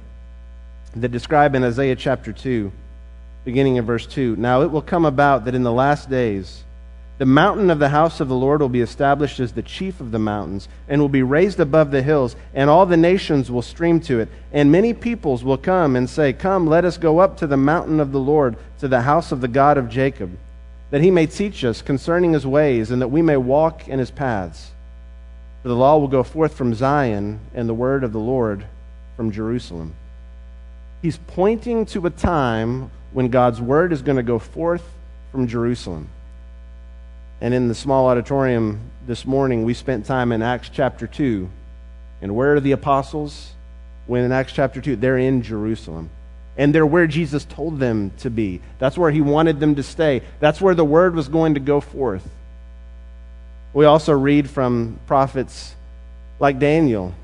that 0.96 1.10
describe 1.10 1.54
in 1.54 1.62
Isaiah 1.62 1.94
chapter 1.94 2.32
2, 2.32 2.72
beginning 3.44 3.76
in 3.76 3.86
verse 3.86 4.08
2 4.08 4.34
Now 4.34 4.62
it 4.62 4.72
will 4.72 4.82
come 4.82 5.04
about 5.04 5.44
that 5.44 5.54
in 5.54 5.62
the 5.62 5.70
last 5.70 6.10
days, 6.10 6.64
the 7.18 7.26
mountain 7.26 7.70
of 7.70 7.78
the 7.78 7.88
house 7.88 8.20
of 8.20 8.28
the 8.28 8.34
Lord 8.34 8.60
will 8.60 8.68
be 8.68 8.82
established 8.82 9.40
as 9.40 9.52
the 9.52 9.62
chief 9.62 10.00
of 10.00 10.10
the 10.10 10.18
mountains, 10.18 10.68
and 10.86 11.00
will 11.00 11.08
be 11.08 11.22
raised 11.22 11.58
above 11.58 11.90
the 11.90 12.02
hills, 12.02 12.36
and 12.52 12.68
all 12.68 12.84
the 12.84 12.96
nations 12.96 13.50
will 13.50 13.62
stream 13.62 14.00
to 14.00 14.20
it. 14.20 14.28
And 14.52 14.70
many 14.70 14.92
peoples 14.92 15.42
will 15.42 15.56
come 15.56 15.96
and 15.96 16.10
say, 16.10 16.34
Come, 16.34 16.66
let 16.66 16.84
us 16.84 16.98
go 16.98 17.18
up 17.18 17.38
to 17.38 17.46
the 17.46 17.56
mountain 17.56 18.00
of 18.00 18.12
the 18.12 18.20
Lord, 18.20 18.56
to 18.80 18.88
the 18.88 19.00
house 19.00 19.32
of 19.32 19.40
the 19.40 19.48
God 19.48 19.78
of 19.78 19.88
Jacob, 19.88 20.36
that 20.90 21.00
he 21.00 21.10
may 21.10 21.26
teach 21.26 21.64
us 21.64 21.80
concerning 21.80 22.34
his 22.34 22.46
ways, 22.46 22.90
and 22.90 23.00
that 23.00 23.08
we 23.08 23.22
may 23.22 23.38
walk 23.38 23.88
in 23.88 23.98
his 23.98 24.10
paths. 24.10 24.72
For 25.62 25.68
the 25.68 25.76
law 25.76 25.96
will 25.96 26.08
go 26.08 26.22
forth 26.22 26.54
from 26.54 26.74
Zion, 26.74 27.40
and 27.54 27.66
the 27.66 27.74
word 27.74 28.04
of 28.04 28.12
the 28.12 28.18
Lord 28.18 28.66
from 29.16 29.30
Jerusalem. 29.30 29.94
He's 31.00 31.16
pointing 31.16 31.86
to 31.86 32.06
a 32.06 32.10
time 32.10 32.90
when 33.12 33.28
God's 33.28 33.60
word 33.60 33.94
is 33.94 34.02
going 34.02 34.16
to 34.16 34.22
go 34.22 34.38
forth 34.38 34.86
from 35.32 35.46
Jerusalem. 35.46 36.10
And 37.40 37.52
in 37.52 37.68
the 37.68 37.74
small 37.74 38.06
auditorium 38.06 38.80
this 39.06 39.26
morning, 39.26 39.64
we 39.64 39.74
spent 39.74 40.06
time 40.06 40.32
in 40.32 40.42
Acts 40.42 40.70
chapter 40.72 41.06
2. 41.06 41.48
And 42.22 42.34
where 42.34 42.54
are 42.54 42.60
the 42.60 42.72
apostles? 42.72 43.52
When 44.06 44.24
in 44.24 44.32
Acts 44.32 44.52
chapter 44.52 44.80
2, 44.80 44.96
they're 44.96 45.18
in 45.18 45.42
Jerusalem. 45.42 46.10
And 46.56 46.74
they're 46.74 46.86
where 46.86 47.06
Jesus 47.06 47.44
told 47.44 47.78
them 47.78 48.12
to 48.18 48.30
be. 48.30 48.62
That's 48.78 48.96
where 48.96 49.10
he 49.10 49.20
wanted 49.20 49.60
them 49.60 49.74
to 49.74 49.82
stay. 49.82 50.22
That's 50.40 50.60
where 50.60 50.74
the 50.74 50.84
word 50.84 51.14
was 51.14 51.28
going 51.28 51.54
to 51.54 51.60
go 51.60 51.80
forth. 51.80 52.26
We 53.74 53.84
also 53.84 54.14
read 54.14 54.48
from 54.48 54.98
prophets 55.06 55.74
like 56.38 56.58
Daniel. 56.58 57.14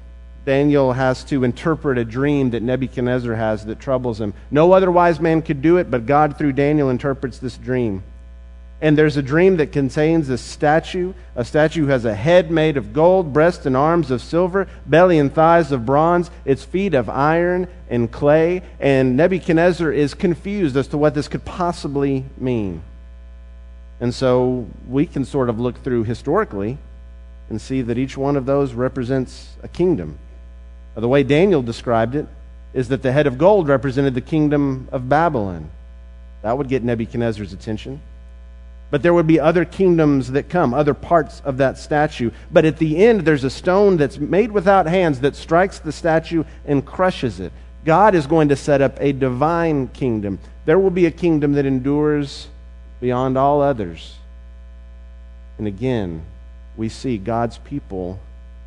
Daniel 0.45 0.93
has 0.93 1.25
to 1.25 1.45
interpret 1.45 1.97
a 1.97 2.05
dream 2.05 2.51
that 2.51 2.63
Nebuchadnezzar 2.63 3.35
has 3.35 3.65
that 3.65 3.81
troubles 3.81 4.21
him. 4.21 4.35
No 4.51 4.73
other 4.73 4.91
wise 4.91 5.21
man 5.21 5.41
could 5.41 5.63
do 5.63 5.79
it, 5.79 5.91
but 5.91 6.05
God, 6.05 6.37
through 6.37 6.53
Daniel, 6.53 6.91
interprets 6.91 7.39
this 7.39 7.57
dream. 7.57 8.03
And 8.83 8.99
there's 8.99 9.17
a 9.17 9.23
dream 9.23 9.59
that 9.59 9.71
contains 9.71 10.29
a 10.29 10.37
statue. 10.37 11.15
A 11.37 11.45
statue 11.45 11.87
has 11.87 12.05
a 12.05 12.17
head 12.17 12.51
made 12.51 12.77
of 12.77 12.93
gold, 12.93 13.33
breast 13.33 13.65
and 13.65 13.77
arms 13.77 14.11
of 14.11 14.21
silver, 14.21 14.67
belly 14.87 15.21
and 15.21 15.33
thighs 15.33 15.71
of 15.71 15.87
bronze, 15.87 16.33
its 16.45 16.65
feet 16.65 16.93
of 16.93 17.09
iron 17.09 17.69
and 17.89 18.11
clay. 18.11 18.61
And 18.81 19.17
Nebuchadnezzar 19.17 19.93
is 19.93 20.15
confused 20.15 20.77
as 20.77 20.89
to 20.89 20.99
what 20.99 21.15
this 21.15 21.29
could 21.29 21.45
possibly 21.45 22.25
mean. 22.37 22.83
And 24.01 24.13
so 24.13 24.67
we 24.89 25.07
can 25.07 25.25
sort 25.25 25.49
of 25.49 25.61
look 25.61 25.81
through 25.85 26.03
historically 26.03 26.77
and 27.49 27.61
see 27.61 27.83
that 27.83 27.99
each 27.99 28.17
one 28.17 28.37
of 28.37 28.47
those 28.47 28.73
represents 28.75 29.55
a 29.63 29.69
kingdom. 29.69 30.19
The 30.97 31.07
way 31.07 31.23
Daniel 31.23 31.63
described 31.63 32.17
it 32.17 32.27
is 32.75 32.89
that 32.89 33.03
the 33.03 33.13
head 33.13 33.29
of 33.29 33.39
gold 33.39 33.69
represented 33.69 34.15
the 34.15 34.21
kingdom 34.21 34.89
of 34.91 35.09
Babylon. 35.09 35.71
That 36.43 36.59
would 36.59 36.69
get 36.69 36.83
Nebuchadnezzar's 36.83 37.53
attention. 37.53 38.01
But 38.93 39.03
there 39.03 39.15
would 39.15 39.27
be 39.27 39.41
other 39.41 39.65
kingdoms 39.65 40.33
that 40.33 40.51
come, 40.51 40.75
other 40.75 40.93
parts 40.93 41.41
of 41.47 41.57
that 41.57 41.79
statue. 41.79 42.31
But 42.51 42.67
at 42.67 42.77
the 42.77 43.03
end, 43.03 43.23
there's 43.23 43.43
a 43.43 43.49
stone 43.49 43.97
that's 43.97 44.19
made 44.19 44.53
without 44.53 44.85
hands 44.85 45.21
that 45.21 45.35
strikes 45.35 45.79
the 45.79 45.93
statue 45.93 46.45
and 46.67 46.85
crushes 46.85 47.41
it. 47.41 47.55
God 47.87 48.15
is 48.15 48.27
going 48.27 48.51
to 48.51 48.55
set 48.55 48.83
up 48.83 48.99
a 49.01 49.13
divine 49.13 49.89
kingdom. 49.89 50.39
There 50.67 50.79
will 50.79 50.91
be 50.91 51.07
a 51.07 51.11
kingdom 51.11 51.55
that 51.55 51.65
endures 51.65 52.49
beyond 53.01 53.39
all 53.39 53.63
others. 53.63 54.17
And 55.57 55.67
again, 55.67 56.27
we 56.77 56.91
see 56.91 57.17
God's 57.17 57.57
people 57.57 58.21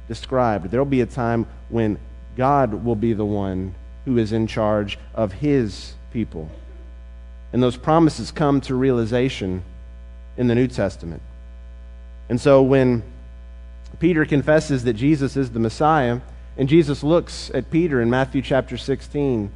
described. 0.07 0.71
There 0.71 0.79
will 0.79 0.85
be 0.85 1.01
a 1.01 1.05
time 1.05 1.45
when 1.69 1.99
God 2.35 2.83
will 2.83 2.95
be 2.95 3.13
the 3.13 3.23
one 3.23 3.75
who 4.05 4.17
is 4.17 4.31
in 4.31 4.47
charge 4.47 4.97
of 5.13 5.33
his 5.33 5.93
people. 6.11 6.49
And 7.53 7.61
those 7.61 7.77
promises 7.77 8.31
come 8.31 8.59
to 8.61 8.73
realization 8.73 9.63
in 10.37 10.47
the 10.47 10.55
New 10.55 10.67
Testament. 10.67 11.21
And 12.29 12.39
so 12.39 12.61
when 12.61 13.03
Peter 13.99 14.25
confesses 14.25 14.83
that 14.83 14.93
Jesus 14.93 15.37
is 15.37 15.51
the 15.51 15.59
Messiah, 15.59 16.19
and 16.57 16.69
Jesus 16.69 17.03
looks 17.03 17.51
at 17.53 17.69
Peter 17.69 18.01
in 18.01 18.09
Matthew 18.09 18.41
chapter 18.41 18.77
16, 18.77 19.51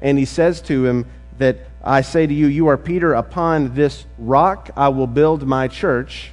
and 0.00 0.18
he 0.18 0.24
says 0.24 0.60
to 0.62 0.86
him 0.86 1.06
that 1.38 1.58
I 1.82 2.00
say 2.02 2.26
to 2.26 2.34
you, 2.34 2.46
you 2.46 2.68
are 2.68 2.76
Peter, 2.76 3.14
upon 3.14 3.74
this 3.74 4.04
rock 4.18 4.70
I 4.76 4.88
will 4.88 5.06
build 5.06 5.46
my 5.46 5.68
church, 5.68 6.32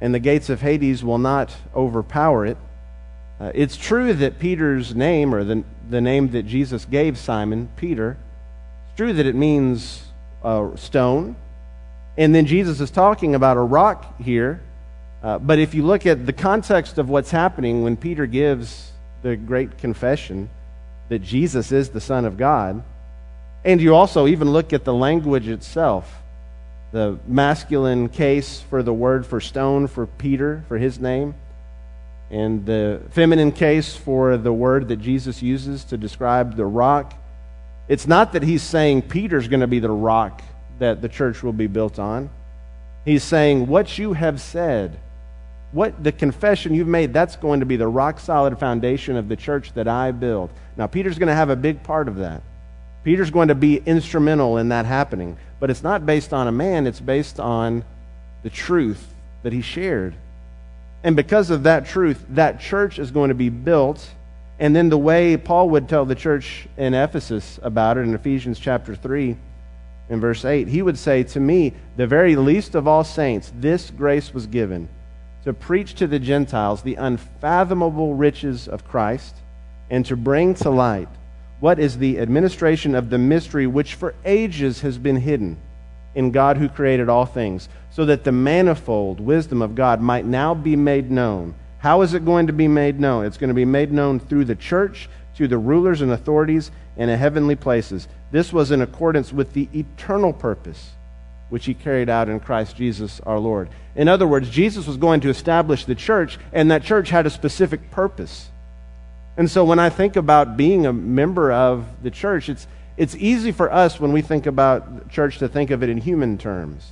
and 0.00 0.14
the 0.14 0.18
gates 0.18 0.48
of 0.48 0.60
Hades 0.60 1.04
will 1.04 1.18
not 1.18 1.54
overpower 1.74 2.46
it. 2.46 2.56
Uh, 3.40 3.52
it's 3.54 3.76
true 3.76 4.12
that 4.14 4.38
Peter's 4.38 4.94
name, 4.94 5.34
or 5.34 5.44
the, 5.44 5.64
the 5.88 6.00
name 6.00 6.30
that 6.30 6.44
Jesus 6.44 6.84
gave 6.84 7.18
Simon, 7.18 7.68
Peter, 7.76 8.16
it's 8.88 8.96
true 8.96 9.12
that 9.12 9.26
it 9.26 9.34
means 9.34 10.04
uh, 10.42 10.76
stone. 10.76 11.36
And 12.20 12.34
then 12.34 12.44
Jesus 12.44 12.80
is 12.80 12.90
talking 12.90 13.34
about 13.34 13.56
a 13.56 13.62
rock 13.62 14.20
here. 14.20 14.60
Uh, 15.22 15.38
but 15.38 15.58
if 15.58 15.72
you 15.72 15.86
look 15.86 16.04
at 16.04 16.26
the 16.26 16.34
context 16.34 16.98
of 16.98 17.08
what's 17.08 17.30
happening 17.30 17.82
when 17.82 17.96
Peter 17.96 18.26
gives 18.26 18.92
the 19.22 19.36
great 19.36 19.78
confession 19.78 20.50
that 21.08 21.20
Jesus 21.20 21.72
is 21.72 21.88
the 21.88 22.00
Son 22.00 22.26
of 22.26 22.36
God, 22.36 22.84
and 23.64 23.80
you 23.80 23.94
also 23.94 24.26
even 24.26 24.50
look 24.50 24.74
at 24.74 24.84
the 24.84 24.92
language 24.92 25.48
itself, 25.48 26.22
the 26.92 27.18
masculine 27.26 28.10
case 28.10 28.60
for 28.68 28.82
the 28.82 28.92
word 28.92 29.24
for 29.24 29.40
stone 29.40 29.86
for 29.86 30.06
Peter, 30.06 30.62
for 30.68 30.76
his 30.76 30.98
name, 30.98 31.34
and 32.30 32.66
the 32.66 33.00
feminine 33.12 33.50
case 33.50 33.96
for 33.96 34.36
the 34.36 34.52
word 34.52 34.88
that 34.88 34.96
Jesus 34.96 35.40
uses 35.40 35.84
to 35.84 35.96
describe 35.96 36.54
the 36.56 36.66
rock. 36.66 37.14
It's 37.88 38.06
not 38.06 38.34
that 38.34 38.42
he's 38.42 38.62
saying 38.62 39.02
Peter's 39.02 39.48
going 39.48 39.60
to 39.60 39.66
be 39.66 39.78
the 39.78 39.90
rock 39.90 40.42
that 40.80 41.00
the 41.00 41.08
church 41.08 41.42
will 41.42 41.52
be 41.52 41.68
built 41.68 41.98
on. 41.98 42.28
He's 43.04 43.22
saying, 43.22 43.68
What 43.68 43.96
you 43.96 44.12
have 44.14 44.40
said, 44.40 44.98
what 45.72 46.02
the 46.02 46.12
confession 46.12 46.74
you've 46.74 46.88
made, 46.88 47.14
that's 47.14 47.36
going 47.36 47.60
to 47.60 47.66
be 47.66 47.76
the 47.76 47.86
rock 47.86 48.18
solid 48.18 48.58
foundation 48.58 49.16
of 49.16 49.28
the 49.28 49.36
church 49.36 49.72
that 49.74 49.86
I 49.86 50.10
build. 50.10 50.50
Now, 50.76 50.88
Peter's 50.88 51.18
going 51.18 51.28
to 51.28 51.34
have 51.34 51.50
a 51.50 51.56
big 51.56 51.82
part 51.82 52.08
of 52.08 52.16
that. 52.16 52.42
Peter's 53.04 53.30
going 53.30 53.48
to 53.48 53.54
be 53.54 53.76
instrumental 53.76 54.58
in 54.58 54.70
that 54.70 54.84
happening. 54.84 55.38
But 55.60 55.70
it's 55.70 55.82
not 55.82 56.04
based 56.04 56.32
on 56.32 56.48
a 56.48 56.52
man, 56.52 56.86
it's 56.86 57.00
based 57.00 57.38
on 57.38 57.84
the 58.42 58.50
truth 58.50 59.14
that 59.42 59.52
he 59.52 59.62
shared. 59.62 60.14
And 61.02 61.16
because 61.16 61.50
of 61.50 61.62
that 61.62 61.86
truth, 61.86 62.24
that 62.30 62.60
church 62.60 62.98
is 62.98 63.10
going 63.10 63.28
to 63.28 63.34
be 63.34 63.48
built. 63.48 64.10
And 64.58 64.76
then 64.76 64.90
the 64.90 64.98
way 64.98 65.36
Paul 65.36 65.70
would 65.70 65.88
tell 65.88 66.04
the 66.04 66.14
church 66.14 66.66
in 66.76 66.92
Ephesus 66.92 67.58
about 67.62 67.96
it 67.96 68.00
in 68.02 68.14
Ephesians 68.14 68.58
chapter 68.58 68.94
3 68.94 69.36
in 70.10 70.20
verse 70.20 70.44
8, 70.44 70.68
he 70.68 70.82
would 70.82 70.98
say, 70.98 71.22
To 71.22 71.40
me, 71.40 71.72
the 71.96 72.06
very 72.06 72.36
least 72.36 72.74
of 72.74 72.86
all 72.86 73.04
saints, 73.04 73.52
this 73.56 73.90
grace 73.90 74.34
was 74.34 74.46
given 74.46 74.88
to 75.44 75.54
preach 75.54 75.94
to 75.94 76.06
the 76.06 76.18
Gentiles 76.18 76.82
the 76.82 76.96
unfathomable 76.96 78.14
riches 78.14 78.68
of 78.68 78.86
Christ 78.86 79.36
and 79.88 80.04
to 80.06 80.16
bring 80.16 80.54
to 80.56 80.68
light 80.68 81.08
what 81.60 81.78
is 81.78 81.96
the 81.96 82.18
administration 82.18 82.94
of 82.94 83.08
the 83.08 83.18
mystery 83.18 83.66
which 83.66 83.94
for 83.94 84.14
ages 84.24 84.80
has 84.80 84.98
been 84.98 85.16
hidden 85.16 85.56
in 86.14 86.32
God 86.32 86.56
who 86.56 86.68
created 86.68 87.08
all 87.08 87.24
things, 87.24 87.68
so 87.90 88.04
that 88.06 88.24
the 88.24 88.32
manifold 88.32 89.20
wisdom 89.20 89.62
of 89.62 89.76
God 89.76 90.00
might 90.00 90.26
now 90.26 90.54
be 90.54 90.74
made 90.74 91.10
known. 91.10 91.54
How 91.78 92.02
is 92.02 92.14
it 92.14 92.24
going 92.24 92.48
to 92.48 92.52
be 92.52 92.66
made 92.66 92.98
known? 92.98 93.24
It's 93.24 93.36
going 93.38 93.48
to 93.48 93.54
be 93.54 93.64
made 93.64 93.92
known 93.92 94.18
through 94.18 94.46
the 94.46 94.56
church, 94.56 95.08
to 95.36 95.48
the 95.48 95.56
rulers 95.56 96.02
and 96.02 96.12
authorities 96.12 96.70
in 96.96 97.08
heavenly 97.08 97.56
places 97.56 98.08
this 98.30 98.52
was 98.52 98.70
in 98.70 98.80
accordance 98.80 99.32
with 99.32 99.52
the 99.52 99.68
eternal 99.74 100.32
purpose 100.32 100.92
which 101.50 101.66
he 101.66 101.74
carried 101.74 102.08
out 102.08 102.28
in 102.28 102.40
Christ 102.40 102.76
Jesus 102.76 103.20
our 103.20 103.38
Lord. 103.38 103.68
In 103.94 104.08
other 104.08 104.26
words, 104.26 104.48
Jesus 104.48 104.86
was 104.86 104.96
going 104.96 105.20
to 105.22 105.28
establish 105.28 105.84
the 105.84 105.96
church, 105.96 106.38
and 106.52 106.70
that 106.70 106.84
church 106.84 107.10
had 107.10 107.26
a 107.26 107.30
specific 107.30 107.90
purpose. 107.90 108.48
And 109.36 109.50
so 109.50 109.64
when 109.64 109.78
I 109.78 109.90
think 109.90 110.16
about 110.16 110.56
being 110.56 110.86
a 110.86 110.92
member 110.92 111.52
of 111.52 111.86
the 112.02 112.10
church, 112.10 112.48
it's, 112.48 112.66
it's 112.96 113.16
easy 113.16 113.52
for 113.52 113.70
us 113.70 113.98
when 113.98 114.12
we 114.12 114.22
think 114.22 114.46
about 114.46 115.10
church 115.10 115.38
to 115.38 115.48
think 115.48 115.70
of 115.70 115.82
it 115.82 115.88
in 115.88 115.98
human 115.98 116.38
terms, 116.38 116.88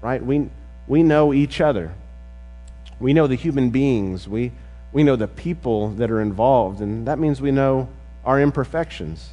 right? 0.00 0.24
We, 0.24 0.48
we 0.86 1.02
know 1.02 1.32
each 1.34 1.60
other. 1.60 1.92
We 2.98 3.12
know 3.12 3.26
the 3.26 3.34
human 3.34 3.70
beings. 3.70 4.26
We, 4.26 4.52
we 4.92 5.02
know 5.02 5.16
the 5.16 5.28
people 5.28 5.90
that 5.92 6.10
are 6.10 6.20
involved, 6.20 6.80
and 6.80 7.06
that 7.08 7.18
means 7.18 7.40
we 7.40 7.50
know 7.50 7.88
our 8.24 8.40
imperfections. 8.40 9.30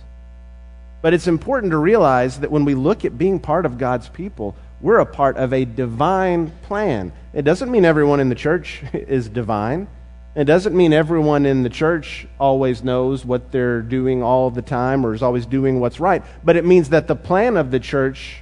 But 1.02 1.14
it's 1.14 1.28
important 1.28 1.72
to 1.72 1.78
realize 1.78 2.40
that 2.40 2.52
when 2.52 2.66
we 2.66 2.76
look 2.76 3.06
at 3.06 3.18
being 3.18 3.40
part 3.40 3.66
of 3.66 3.78
God's 3.78 4.10
people, 4.10 4.56
we're 4.82 5.00
a 5.00 5.06
part 5.06 5.38
of 5.38 5.54
a 5.54 5.66
divine 5.66 6.52
plan. 6.64 7.12
It 7.34 7.44
doesn't 7.44 7.72
mean 7.72 7.86
everyone 7.86 8.20
in 8.20 8.30
the 8.30 8.36
church 8.36 8.82
is 8.94 9.30
divine. 9.30 9.88
It 10.36 10.46
doesn't 10.46 10.76
mean 10.76 10.94
everyone 10.94 11.46
in 11.46 11.64
the 11.64 11.70
church 11.70 12.28
always 12.40 12.84
knows 12.84 13.26
what 13.26 13.52
they're 13.52 13.82
doing 13.82 14.22
all 14.22 14.52
the 14.52 14.62
time 14.62 15.06
or 15.06 15.14
is 15.14 15.24
always 15.24 15.46
doing 15.46 15.80
what's 15.80 16.00
right. 16.00 16.24
But 16.44 16.56
it 16.56 16.66
means 16.66 16.90
that 16.90 17.08
the 17.08 17.16
plan 17.16 17.58
of 17.58 17.72
the 17.72 17.80
church 17.80 18.42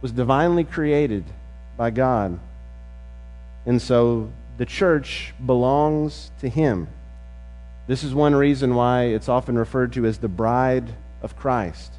was 0.00 0.10
divinely 0.10 0.64
created 0.64 1.24
by 1.76 1.90
God. 1.90 2.38
And 3.66 3.80
so 3.80 4.32
the 4.56 4.66
church 4.66 5.34
belongs 5.44 6.30
to 6.40 6.48
Him. 6.48 6.88
This 7.86 8.02
is 8.02 8.14
one 8.14 8.34
reason 8.34 8.74
why 8.74 9.04
it's 9.04 9.28
often 9.28 9.56
referred 9.56 9.92
to 9.94 10.06
as 10.06 10.18
the 10.18 10.28
bride 10.28 10.92
of 11.22 11.36
Christ. 11.36 11.92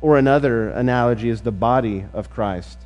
Or 0.00 0.18
another 0.18 0.68
analogy 0.68 1.28
is 1.28 1.42
the 1.42 1.52
body 1.52 2.04
of 2.12 2.30
Christ. 2.30 2.78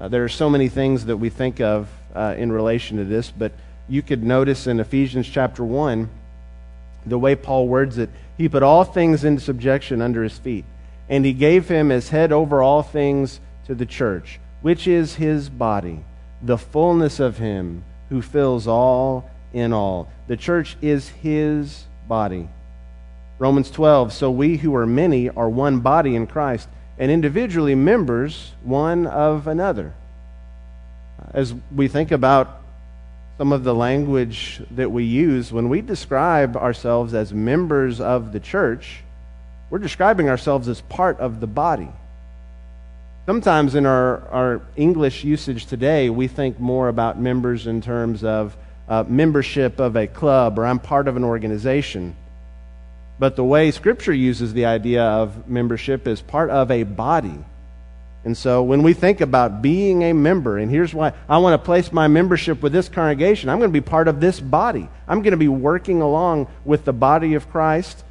Uh, 0.00 0.08
there 0.08 0.24
are 0.24 0.28
so 0.28 0.50
many 0.50 0.68
things 0.68 1.06
that 1.06 1.16
we 1.16 1.30
think 1.30 1.60
of 1.60 1.88
uh, 2.14 2.34
in 2.36 2.50
relation 2.52 2.98
to 2.98 3.04
this, 3.04 3.30
but 3.30 3.52
you 3.88 4.02
could 4.02 4.22
notice 4.22 4.66
in 4.66 4.80
Ephesians 4.80 5.28
chapter 5.28 5.64
1 5.64 6.08
the 7.06 7.18
way 7.18 7.34
Paul 7.34 7.68
words 7.68 7.98
it. 7.98 8.10
He 8.36 8.48
put 8.48 8.62
all 8.62 8.84
things 8.84 9.24
into 9.24 9.40
subjection 9.40 10.00
under 10.00 10.22
his 10.22 10.38
feet, 10.38 10.64
and 11.08 11.24
he 11.24 11.32
gave 11.32 11.68
him 11.68 11.90
as 11.90 12.08
head 12.08 12.32
over 12.32 12.62
all 12.62 12.82
things 12.82 13.40
to 13.66 13.74
the 13.74 13.86
church, 13.86 14.40
which 14.60 14.86
is 14.86 15.16
his 15.16 15.48
body, 15.48 16.04
the 16.40 16.58
fullness 16.58 17.20
of 17.20 17.38
him 17.38 17.84
who 18.08 18.22
fills 18.22 18.66
all 18.66 19.30
in 19.52 19.72
all. 19.72 20.10
The 20.26 20.36
church 20.36 20.76
is 20.80 21.08
his 21.08 21.84
body. 22.08 22.48
Romans 23.42 23.72
12, 23.72 24.12
so 24.12 24.30
we 24.30 24.56
who 24.56 24.72
are 24.76 24.86
many 24.86 25.28
are 25.28 25.48
one 25.50 25.80
body 25.80 26.14
in 26.14 26.28
Christ, 26.28 26.68
and 26.96 27.10
individually 27.10 27.74
members 27.74 28.52
one 28.62 29.04
of 29.04 29.48
another. 29.48 29.94
As 31.34 31.52
we 31.74 31.88
think 31.88 32.12
about 32.12 32.62
some 33.38 33.52
of 33.52 33.64
the 33.64 33.74
language 33.74 34.62
that 34.70 34.92
we 34.92 35.02
use 35.02 35.52
when 35.52 35.68
we 35.68 35.80
describe 35.80 36.56
ourselves 36.56 37.14
as 37.14 37.32
members 37.32 38.00
of 38.00 38.30
the 38.30 38.38
church, 38.38 39.02
we're 39.70 39.80
describing 39.80 40.28
ourselves 40.28 40.68
as 40.68 40.80
part 40.82 41.18
of 41.18 41.40
the 41.40 41.48
body. 41.48 41.88
Sometimes 43.26 43.74
in 43.74 43.86
our, 43.86 44.20
our 44.28 44.62
English 44.76 45.24
usage 45.24 45.66
today, 45.66 46.10
we 46.10 46.28
think 46.28 46.60
more 46.60 46.86
about 46.86 47.18
members 47.18 47.66
in 47.66 47.80
terms 47.80 48.22
of 48.22 48.56
uh, 48.88 49.02
membership 49.08 49.80
of 49.80 49.96
a 49.96 50.06
club 50.06 50.60
or 50.60 50.64
I'm 50.64 50.78
part 50.78 51.08
of 51.08 51.16
an 51.16 51.24
organization. 51.24 52.14
But 53.18 53.36
the 53.36 53.44
way 53.44 53.70
Scripture 53.70 54.12
uses 54.12 54.52
the 54.52 54.66
idea 54.66 55.02
of 55.02 55.48
membership 55.48 56.06
is 56.06 56.20
part 56.20 56.50
of 56.50 56.70
a 56.70 56.82
body. 56.82 57.38
And 58.24 58.36
so 58.36 58.62
when 58.62 58.82
we 58.82 58.92
think 58.92 59.20
about 59.20 59.62
being 59.62 60.02
a 60.02 60.12
member, 60.12 60.58
and 60.58 60.70
here's 60.70 60.94
why 60.94 61.12
I 61.28 61.38
want 61.38 61.60
to 61.60 61.64
place 61.64 61.92
my 61.92 62.06
membership 62.06 62.62
with 62.62 62.72
this 62.72 62.88
congregation, 62.88 63.48
I'm 63.48 63.58
going 63.58 63.70
to 63.70 63.80
be 63.80 63.84
part 63.84 64.06
of 64.06 64.20
this 64.20 64.38
body. 64.38 64.88
I'm 65.08 65.22
going 65.22 65.32
to 65.32 65.36
be 65.36 65.48
working 65.48 66.00
along 66.00 66.46
with 66.64 66.84
the 66.84 66.92
body 66.92 67.34
of 67.34 67.50
Christ. 67.50 68.04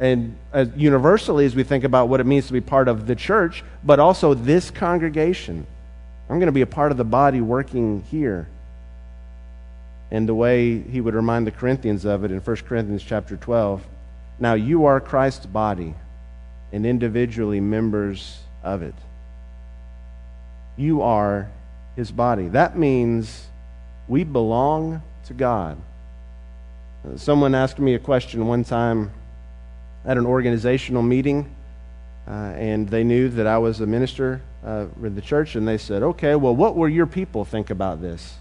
And 0.00 0.36
as 0.52 0.68
universally, 0.74 1.46
as 1.46 1.54
we 1.54 1.62
think 1.62 1.84
about 1.84 2.08
what 2.08 2.18
it 2.18 2.26
means 2.26 2.48
to 2.48 2.52
be 2.52 2.60
part 2.60 2.88
of 2.88 3.06
the 3.06 3.14
church, 3.14 3.62
but 3.84 4.00
also 4.00 4.34
this 4.34 4.70
congregation, 4.70 5.64
I'm 6.28 6.38
going 6.38 6.46
to 6.46 6.52
be 6.52 6.62
a 6.62 6.66
part 6.66 6.90
of 6.90 6.98
the 6.98 7.04
body 7.04 7.40
working 7.40 8.02
here. 8.10 8.48
And 10.10 10.28
the 10.28 10.34
way 10.34 10.80
he 10.80 11.00
would 11.00 11.14
remind 11.14 11.46
the 11.46 11.52
Corinthians 11.52 12.04
of 12.04 12.24
it 12.24 12.32
in 12.32 12.40
1 12.40 12.56
Corinthians 12.56 13.02
chapter 13.04 13.36
12 13.36 13.86
now 14.38 14.54
you 14.54 14.86
are 14.86 15.00
Christ's 15.00 15.46
body 15.46 15.94
and 16.72 16.86
individually 16.86 17.60
members 17.60 18.40
of 18.62 18.82
it. 18.82 18.94
You 20.76 21.02
are 21.02 21.50
his 21.96 22.10
body. 22.10 22.48
That 22.48 22.76
means 22.76 23.46
we 24.08 24.24
belong 24.24 25.02
to 25.26 25.34
God. 25.34 25.78
Someone 27.16 27.54
asked 27.54 27.78
me 27.78 27.94
a 27.94 27.98
question 27.98 28.46
one 28.46 28.64
time 28.64 29.10
at 30.04 30.16
an 30.16 30.26
organizational 30.26 31.02
meeting, 31.02 31.54
uh, 32.26 32.30
and 32.30 32.88
they 32.88 33.04
knew 33.04 33.28
that 33.28 33.46
I 33.46 33.58
was 33.58 33.80
a 33.80 33.86
minister 33.86 34.40
uh, 34.64 34.86
in 35.02 35.14
the 35.14 35.20
church, 35.20 35.56
and 35.56 35.66
they 35.66 35.78
said, 35.78 36.02
Okay, 36.02 36.36
well, 36.36 36.54
what 36.54 36.76
will 36.76 36.88
your 36.88 37.06
people 37.06 37.44
think 37.44 37.70
about 37.70 38.00
this? 38.00 38.34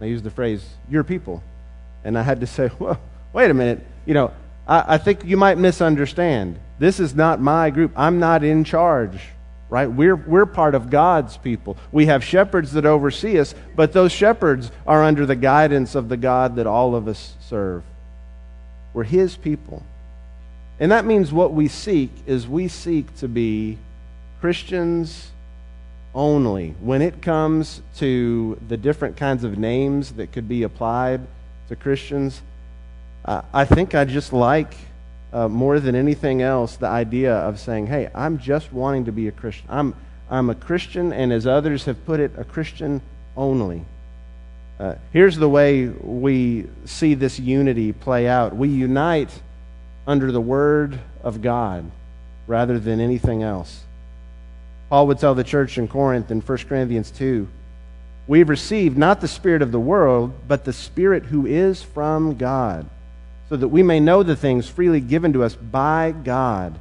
They 0.00 0.08
used 0.08 0.24
the 0.24 0.30
phrase, 0.30 0.64
your 0.88 1.02
people. 1.02 1.42
And 2.04 2.16
I 2.18 2.22
had 2.22 2.40
to 2.40 2.46
say, 2.46 2.70
Well, 2.78 3.00
wait 3.32 3.50
a 3.50 3.54
minute. 3.54 3.84
You 4.04 4.14
know, 4.14 4.32
I, 4.68 4.94
I 4.94 4.98
think 4.98 5.24
you 5.24 5.36
might 5.36 5.58
misunderstand. 5.58 6.58
This 6.78 7.00
is 7.00 7.14
not 7.14 7.40
my 7.40 7.70
group. 7.70 7.92
I'm 7.96 8.20
not 8.20 8.44
in 8.44 8.64
charge 8.64 9.18
right? 9.70 9.86
We're, 9.86 10.16
we're 10.16 10.46
part 10.46 10.74
of 10.74 10.90
God's 10.90 11.36
people. 11.36 11.76
We 11.92 12.06
have 12.06 12.24
shepherds 12.24 12.72
that 12.72 12.86
oversee 12.86 13.38
us, 13.38 13.54
but 13.76 13.92
those 13.92 14.12
shepherds 14.12 14.70
are 14.86 15.04
under 15.04 15.26
the 15.26 15.36
guidance 15.36 15.94
of 15.94 16.08
the 16.08 16.16
God 16.16 16.56
that 16.56 16.66
all 16.66 16.94
of 16.94 17.06
us 17.06 17.34
serve. 17.40 17.82
We're 18.94 19.04
His 19.04 19.36
people. 19.36 19.82
And 20.80 20.92
that 20.92 21.04
means 21.04 21.32
what 21.32 21.52
we 21.52 21.68
seek 21.68 22.10
is 22.26 22.48
we 22.48 22.68
seek 22.68 23.14
to 23.16 23.28
be 23.28 23.78
Christians 24.40 25.30
only. 26.14 26.74
When 26.80 27.02
it 27.02 27.20
comes 27.20 27.82
to 27.96 28.58
the 28.68 28.76
different 28.76 29.16
kinds 29.16 29.44
of 29.44 29.58
names 29.58 30.12
that 30.12 30.32
could 30.32 30.48
be 30.48 30.62
applied 30.62 31.20
to 31.68 31.76
Christians, 31.76 32.40
I 33.28 33.66
think 33.66 33.94
I 33.94 34.06
just 34.06 34.32
like 34.32 34.74
uh, 35.34 35.48
more 35.48 35.80
than 35.80 35.94
anything 35.94 36.40
else 36.40 36.76
the 36.76 36.86
idea 36.86 37.34
of 37.34 37.60
saying, 37.60 37.86
hey, 37.86 38.08
I'm 38.14 38.38
just 38.38 38.72
wanting 38.72 39.04
to 39.04 39.12
be 39.12 39.28
a 39.28 39.32
Christian. 39.32 39.66
I'm, 39.68 39.94
I'm 40.30 40.48
a 40.48 40.54
Christian, 40.54 41.12
and 41.12 41.30
as 41.30 41.46
others 41.46 41.84
have 41.84 42.06
put 42.06 42.20
it, 42.20 42.32
a 42.38 42.44
Christian 42.44 43.02
only. 43.36 43.84
Uh, 44.80 44.94
here's 45.12 45.36
the 45.36 45.48
way 45.48 45.88
we 45.88 46.68
see 46.86 47.12
this 47.12 47.38
unity 47.38 47.92
play 47.92 48.26
out 48.26 48.56
we 48.56 48.68
unite 48.68 49.30
under 50.06 50.32
the 50.32 50.40
Word 50.40 50.98
of 51.22 51.42
God 51.42 51.90
rather 52.46 52.78
than 52.78 52.98
anything 52.98 53.42
else. 53.42 53.82
Paul 54.88 55.06
would 55.08 55.18
tell 55.18 55.34
the 55.34 55.44
church 55.44 55.76
in 55.76 55.86
Corinth 55.86 56.30
in 56.30 56.40
1 56.40 56.58
Corinthians 56.66 57.10
2 57.10 57.46
We've 58.26 58.48
received 58.48 58.96
not 58.96 59.20
the 59.20 59.28
Spirit 59.28 59.60
of 59.60 59.72
the 59.72 59.80
world, 59.80 60.32
but 60.46 60.64
the 60.64 60.72
Spirit 60.72 61.24
who 61.24 61.44
is 61.44 61.82
from 61.82 62.36
God 62.36 62.88
so 63.48 63.56
that 63.56 63.68
we 63.68 63.82
may 63.82 64.00
know 64.00 64.22
the 64.22 64.36
things 64.36 64.68
freely 64.68 65.00
given 65.00 65.32
to 65.32 65.42
us 65.42 65.54
by 65.54 66.12
God, 66.12 66.78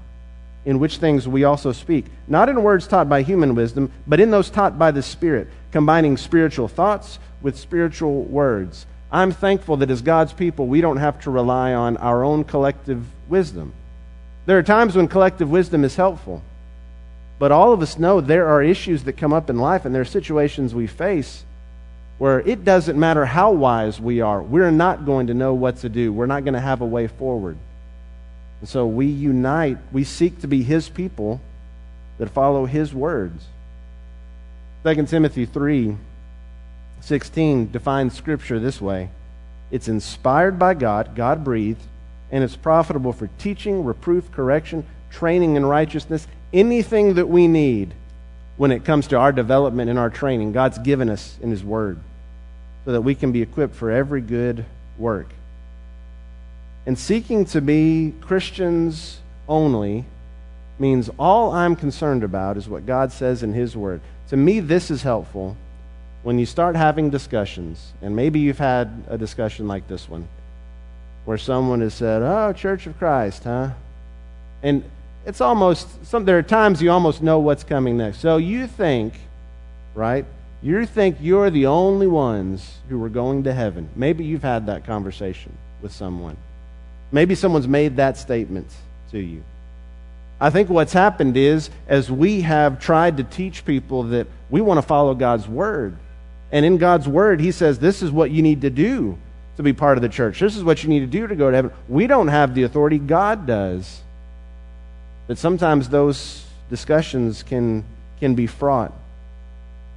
in 0.65 0.80
which 0.80 0.97
things 0.97 1.27
we 1.27 1.43
also 1.43 1.71
speak, 1.71 2.06
not 2.27 2.49
in 2.49 2.62
words 2.62 2.88
taught 2.88 3.08
by 3.08 3.21
human 3.21 3.56
wisdom, 3.56 3.91
but 4.06 4.19
in 4.19 4.32
those 4.32 4.49
taught 4.49 4.77
by 4.77 4.91
the 4.91 5.01
Spirit, 5.01 5.47
combining 5.71 6.17
spiritual 6.17 6.67
thoughts 6.67 7.19
with 7.41 7.58
spiritual 7.58 8.23
words. 8.23 8.86
I'm 9.12 9.32
thankful 9.32 9.77
that 9.77 9.89
as 9.89 10.01
God's 10.01 10.34
people, 10.34 10.67
we 10.67 10.82
don't 10.82 10.97
have 10.97 11.21
to 11.21 11.32
rely 11.32 11.73
on 11.73 11.95
our 11.97 12.23
own 12.23 12.43
collective 12.43 13.06
wisdom. 13.30 13.73
There 14.45 14.58
are 14.58 14.63
times 14.63 14.95
when 14.95 15.08
collective 15.08 15.49
wisdom 15.49 15.86
is 15.86 15.95
helpful, 15.95 16.41
but 17.39 17.51
all 17.51 17.71
of 17.71 17.82
us 17.82 17.97
know 17.97 18.19
there 18.19 18.47
are 18.47 18.62
issues 18.62 19.03
that 19.03 19.13
come 19.13 19.32
up 19.32 19.49
in 19.49 19.58
life 19.58 19.86
and 19.86 19.95
there 19.95 20.01
are 20.01 20.06
situations 20.06 20.75
we 20.75 20.88
face 20.88 21.43
where 22.17 22.39
it 22.39 22.65
doesn't 22.65 22.99
matter 22.99 23.25
how 23.25 23.51
wise 23.51 23.99
we 23.99 24.21
are, 24.21 24.41
we're 24.41 24.71
not 24.71 25.06
going 25.06 25.27
to 25.27 25.34
know 25.34 25.53
what 25.53 25.77
to 25.77 25.89
do. 25.89 26.12
We're 26.12 26.25
not 26.25 26.43
going 26.43 26.56
to 26.56 26.60
have 26.60 26.82
a 26.82 26.86
way 26.86 27.08
forward. 27.08 27.58
And 28.60 28.67
so 28.67 28.88
we 28.88 29.06
unite, 29.06 29.77
we 29.91 30.03
seek 30.03 30.41
to 30.41 30.47
be 30.47 30.63
His 30.63 30.89
people 30.89 31.39
that 32.17 32.30
follow 32.30 32.65
His 32.65 32.93
words. 32.93 33.45
2 34.84 35.06
Timothy 35.06 35.45
3 35.45 35.97
16 36.99 37.71
defines 37.71 38.15
Scripture 38.15 38.60
this 38.60 38.82
way 38.82 39.10
it's 39.69 39.88
inspired 39.88 40.58
by 40.58 40.73
God, 40.73 41.15
God 41.15 41.43
breathed, 41.43 41.84
and 42.32 42.43
it's 42.43 42.56
profitable 42.56 43.13
for 43.13 43.30
teaching, 43.38 43.84
reproof, 43.84 44.32
correction, 44.32 44.86
training 45.12 45.56
in 45.56 45.65
righteousness, 45.65 46.27
anything 46.51 47.13
that 47.13 47.30
we 47.30 47.47
need 47.47 47.93
when 48.56 48.71
it 48.71 48.84
comes 48.84 49.08
to 49.08 49.17
our 49.17 49.32
development 49.32 49.89
and 49.89 49.99
our 49.99 50.10
training. 50.10 50.51
God's 50.51 50.80
given 50.80 51.10
us 51.10 51.38
in 51.41 51.51
His 51.51 51.63
Word 51.63 51.99
so 52.88 52.93
that 52.93 53.02
we 53.02 53.13
can 53.13 53.34
be 53.34 53.41
equipped 53.41 53.76
for 53.76 53.91
every 53.91 54.21
good 54.21 54.63
work. 54.97 55.28
And 56.86 56.97
seeking 56.97 57.43
to 57.47 57.60
be 57.60 58.13
Christians 58.21 59.19
only 59.45 60.06
means 60.80 61.10
all 61.19 61.52
I'm 61.52 61.76
concerned 61.76 62.23
about 62.23 62.56
is 62.56 62.69
what 62.69 62.86
God 62.86 63.12
says 63.12 63.43
in 63.43 63.52
His 63.52 63.76
Word. 63.76 64.00
To 64.30 64.38
me, 64.38 64.62
this 64.62 64.89
is 64.89 65.04
helpful 65.04 65.58
when 66.23 66.39
you 66.39 66.45
start 66.45 66.78
having 66.78 67.10
discussions, 67.10 67.91
and 68.02 68.15
maybe 68.15 68.39
you've 68.39 68.58
had 68.58 69.04
a 69.10 69.17
discussion 69.17 69.67
like 69.67 69.89
this 69.89 70.08
one, 70.08 70.26
where 71.26 71.38
someone 71.38 71.82
has 71.82 71.93
said, 71.93 72.21
Oh, 72.21 72.54
Church 72.54 72.88
of 72.88 72.97
Christ, 72.97 73.43
huh? 73.43 73.71
And 74.63 74.86
it's 75.26 75.41
almost, 75.41 76.06
some, 76.06 76.23
there 76.23 76.38
are 76.38 76.41
times 76.41 76.82
you 76.82 76.89
almost 76.89 77.21
know 77.21 77.39
what's 77.39 77.65
coming 77.65 77.97
next. 77.97 78.19
So 78.21 78.38
you 78.38 78.65
think, 78.65 79.13
right? 79.93 80.23
You 80.62 80.86
think 80.86 81.17
you're 81.22 81.50
the 81.50 81.67
only 81.67 82.08
ones 82.08 82.78
who 82.89 83.04
are 83.04 83.10
going 83.10 83.43
to 83.43 83.54
heaven. 83.54 83.89
Maybe 83.96 84.26
you've 84.26 84.43
had 84.43 84.65
that 84.67 84.86
conversation 84.86 85.56
with 85.82 85.91
someone. 85.91 86.38
Maybe 87.12 87.36
someone's 87.36 87.67
made 87.67 87.98
that 87.98 88.17
statement 88.17 88.67
to 89.12 89.20
you. 89.20 89.43
I 90.39 90.50
think 90.50 90.70
what's 90.70 90.93
happened 90.93 91.38
is, 91.38 91.70
as 91.88 92.12
we 92.12 92.41
have 92.41 92.80
tried 92.80 93.17
to 93.17 93.24
teach 93.24 93.65
people 93.65 94.04
that 94.04 94.28
we 94.50 94.62
want 94.62 94.78
to 94.78 94.82
follow 94.82 95.15
God's 95.15 95.48
Word, 95.48 95.96
and 96.52 96.65
in 96.65 96.78
God's 96.78 97.08
Word, 97.08 97.39
He 97.39 97.52
says, 97.52 97.80
This 97.80 98.02
is 98.02 98.12
what 98.12 98.32
you 98.32 98.41
need 98.41 98.62
to 98.62 98.70
do 98.70 99.17
to 99.58 99.63
be 99.63 99.74
part 99.74 99.98
of 99.98 100.04
the 100.04 100.10
church. 100.10 100.39
This 100.39 100.56
is 100.56 100.63
what 100.63 100.84
you 100.84 100.89
need 100.89 101.00
to 101.00 101.08
do 101.08 101.28
to 101.28 101.36
go 101.36 101.50
to 101.50 101.56
heaven. 101.56 101.72
We 101.88 102.06
don't 102.08 102.28
have 102.28 102.54
the 102.54 102.63
authority, 102.63 103.00
God 103.00 103.48
does. 103.48 104.02
But 105.26 105.38
sometimes 105.38 105.89
those 105.89 106.46
discussions 106.70 107.41
can, 107.43 107.84
can 108.20 108.36
be 108.36 108.48
fraught. 108.48 108.93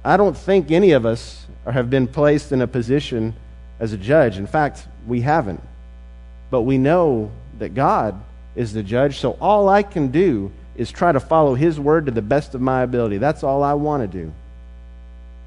I 0.03 0.17
don't 0.17 0.35
think 0.35 0.71
any 0.71 0.91
of 0.91 1.05
us 1.05 1.45
have 1.65 1.89
been 1.89 2.07
placed 2.07 2.51
in 2.51 2.61
a 2.61 2.67
position 2.67 3.35
as 3.79 3.93
a 3.93 3.97
judge. 3.97 4.37
In 4.37 4.47
fact, 4.47 4.87
we 5.07 5.21
haven't. 5.21 5.61
But 6.49 6.61
we 6.61 6.77
know 6.77 7.31
that 7.59 7.75
God 7.75 8.21
is 8.55 8.73
the 8.73 8.83
judge. 8.83 9.19
So 9.19 9.37
all 9.39 9.69
I 9.69 9.83
can 9.83 10.09
do 10.09 10.51
is 10.75 10.91
try 10.91 11.11
to 11.11 11.19
follow 11.19 11.53
his 11.53 11.79
word 11.79 12.05
to 12.07 12.11
the 12.11 12.21
best 12.21 12.55
of 12.55 12.61
my 12.61 12.81
ability. 12.81 13.17
That's 13.17 13.43
all 13.43 13.63
I 13.63 13.73
want 13.73 14.03
to 14.03 14.07
do. 14.07 14.31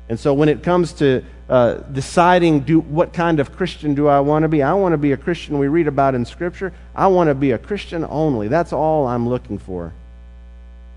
And 0.08 0.20
so 0.20 0.34
when 0.34 0.48
it 0.48 0.62
comes 0.62 0.92
to 0.94 1.24
uh, 1.48 1.74
deciding 1.74 2.60
do, 2.60 2.80
what 2.80 3.12
kind 3.12 3.40
of 3.40 3.56
Christian 3.56 3.94
do 3.94 4.06
I 4.06 4.20
want 4.20 4.42
to 4.42 4.48
be, 4.48 4.62
I 4.62 4.74
want 4.74 4.92
to 4.92 4.98
be 4.98 5.12
a 5.12 5.16
Christian 5.16 5.58
we 5.58 5.68
read 5.68 5.88
about 5.88 6.14
in 6.14 6.24
Scripture. 6.24 6.72
I 6.94 7.06
want 7.06 7.28
to 7.28 7.34
be 7.34 7.52
a 7.52 7.58
Christian 7.58 8.06
only. 8.08 8.48
That's 8.48 8.72
all 8.72 9.06
I'm 9.06 9.28
looking 9.28 9.58
for. 9.58 9.92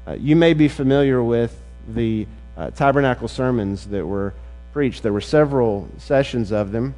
Uh, 0.06 0.13
you 0.13 0.36
may 0.36 0.54
be 0.54 0.67
familiar 0.67 1.24
with 1.24 1.58
the 1.88 2.28
uh, 2.58 2.72
tabernacle 2.72 3.28
sermons 3.28 3.86
that 3.88 4.06
were 4.06 4.34
preached. 4.74 5.04
There 5.04 5.13
were 5.13 5.22
several 5.22 5.88
sessions 6.00 6.52
of 6.52 6.72
them. 6.72 6.96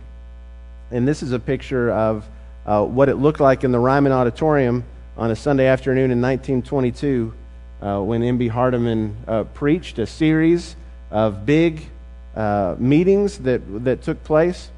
And 0.91 1.07
this 1.07 1.21
is 1.21 1.31
a 1.31 1.39
picture 1.39 1.91
of 1.91 2.27
uh, 2.65 2.83
what 2.85 3.09
it 3.09 3.15
looked 3.15 3.39
like 3.39 3.63
in 3.63 3.71
the 3.71 3.79
Ryman 3.79 4.11
Auditorium 4.11 4.83
on 5.17 5.31
a 5.31 5.35
Sunday 5.35 5.67
afternoon 5.67 6.11
in 6.11 6.21
1922 6.21 7.33
uh, 7.81 8.01
when 8.01 8.23
N.B. 8.23 8.49
Hardeman 8.49 9.15
uh, 9.27 9.43
preached 9.43 9.99
a 9.99 10.07
series 10.07 10.75
of 11.11 11.45
big 11.45 11.85
uh, 12.35 12.75
meetings 12.79 13.39
that, 13.39 13.61
that 13.83 14.01
took 14.01 14.23
place. 14.23 14.69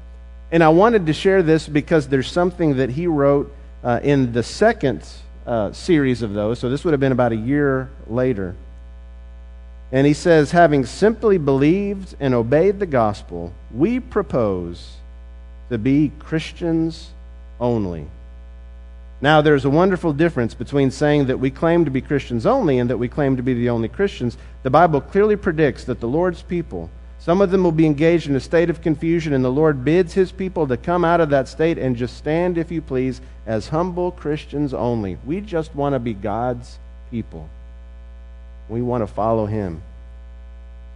And 0.50 0.62
I 0.62 0.68
wanted 0.68 1.06
to 1.06 1.12
share 1.12 1.42
this 1.42 1.68
because 1.68 2.08
there's 2.08 2.30
something 2.30 2.76
that 2.76 2.90
he 2.90 3.06
wrote 3.06 3.54
uh, 3.82 4.00
in 4.02 4.32
the 4.32 4.42
second 4.42 5.02
series 5.72 6.22
of 6.22 6.34
those. 6.34 6.58
So 6.58 6.68
this 6.68 6.84
would 6.84 6.92
have 6.92 7.00
been 7.00 7.12
about 7.12 7.32
a 7.32 7.36
year 7.36 7.90
later. 8.06 8.54
And 9.92 10.06
he 10.06 10.14
says, 10.14 10.52
having 10.52 10.86
simply 10.86 11.36
believed 11.36 12.16
and 12.18 12.32
obeyed 12.32 12.80
the 12.80 12.86
gospel, 12.86 13.52
we 13.70 14.00
propose 14.00 14.96
to 15.68 15.76
be 15.76 16.10
Christians 16.18 17.10
only. 17.60 18.06
Now, 19.20 19.42
there's 19.42 19.66
a 19.66 19.70
wonderful 19.70 20.14
difference 20.14 20.54
between 20.54 20.90
saying 20.90 21.26
that 21.26 21.38
we 21.38 21.50
claim 21.50 21.84
to 21.84 21.90
be 21.90 22.00
Christians 22.00 22.46
only 22.46 22.78
and 22.78 22.90
that 22.90 22.96
we 22.96 23.06
claim 23.06 23.36
to 23.36 23.42
be 23.42 23.54
the 23.54 23.68
only 23.68 23.88
Christians. 23.88 24.36
The 24.62 24.70
Bible 24.70 25.00
clearly 25.00 25.36
predicts 25.36 25.84
that 25.84 26.00
the 26.00 26.08
Lord's 26.08 26.42
people, 26.42 26.90
some 27.20 27.40
of 27.40 27.50
them 27.50 27.62
will 27.62 27.70
be 27.70 27.86
engaged 27.86 28.28
in 28.28 28.34
a 28.34 28.40
state 28.40 28.68
of 28.68 28.80
confusion, 28.80 29.32
and 29.32 29.44
the 29.44 29.52
Lord 29.52 29.84
bids 29.84 30.14
his 30.14 30.32
people 30.32 30.66
to 30.66 30.76
come 30.76 31.04
out 31.04 31.20
of 31.20 31.30
that 31.30 31.46
state 31.46 31.78
and 31.78 31.94
just 31.94 32.16
stand, 32.16 32.58
if 32.58 32.72
you 32.72 32.82
please, 32.82 33.20
as 33.46 33.68
humble 33.68 34.10
Christians 34.10 34.74
only. 34.74 35.18
We 35.24 35.40
just 35.40 35.72
want 35.74 35.94
to 35.94 36.00
be 36.00 36.14
God's 36.14 36.78
people. 37.10 37.48
We 38.72 38.82
want 38.82 39.02
to 39.02 39.06
follow 39.06 39.46
him. 39.46 39.82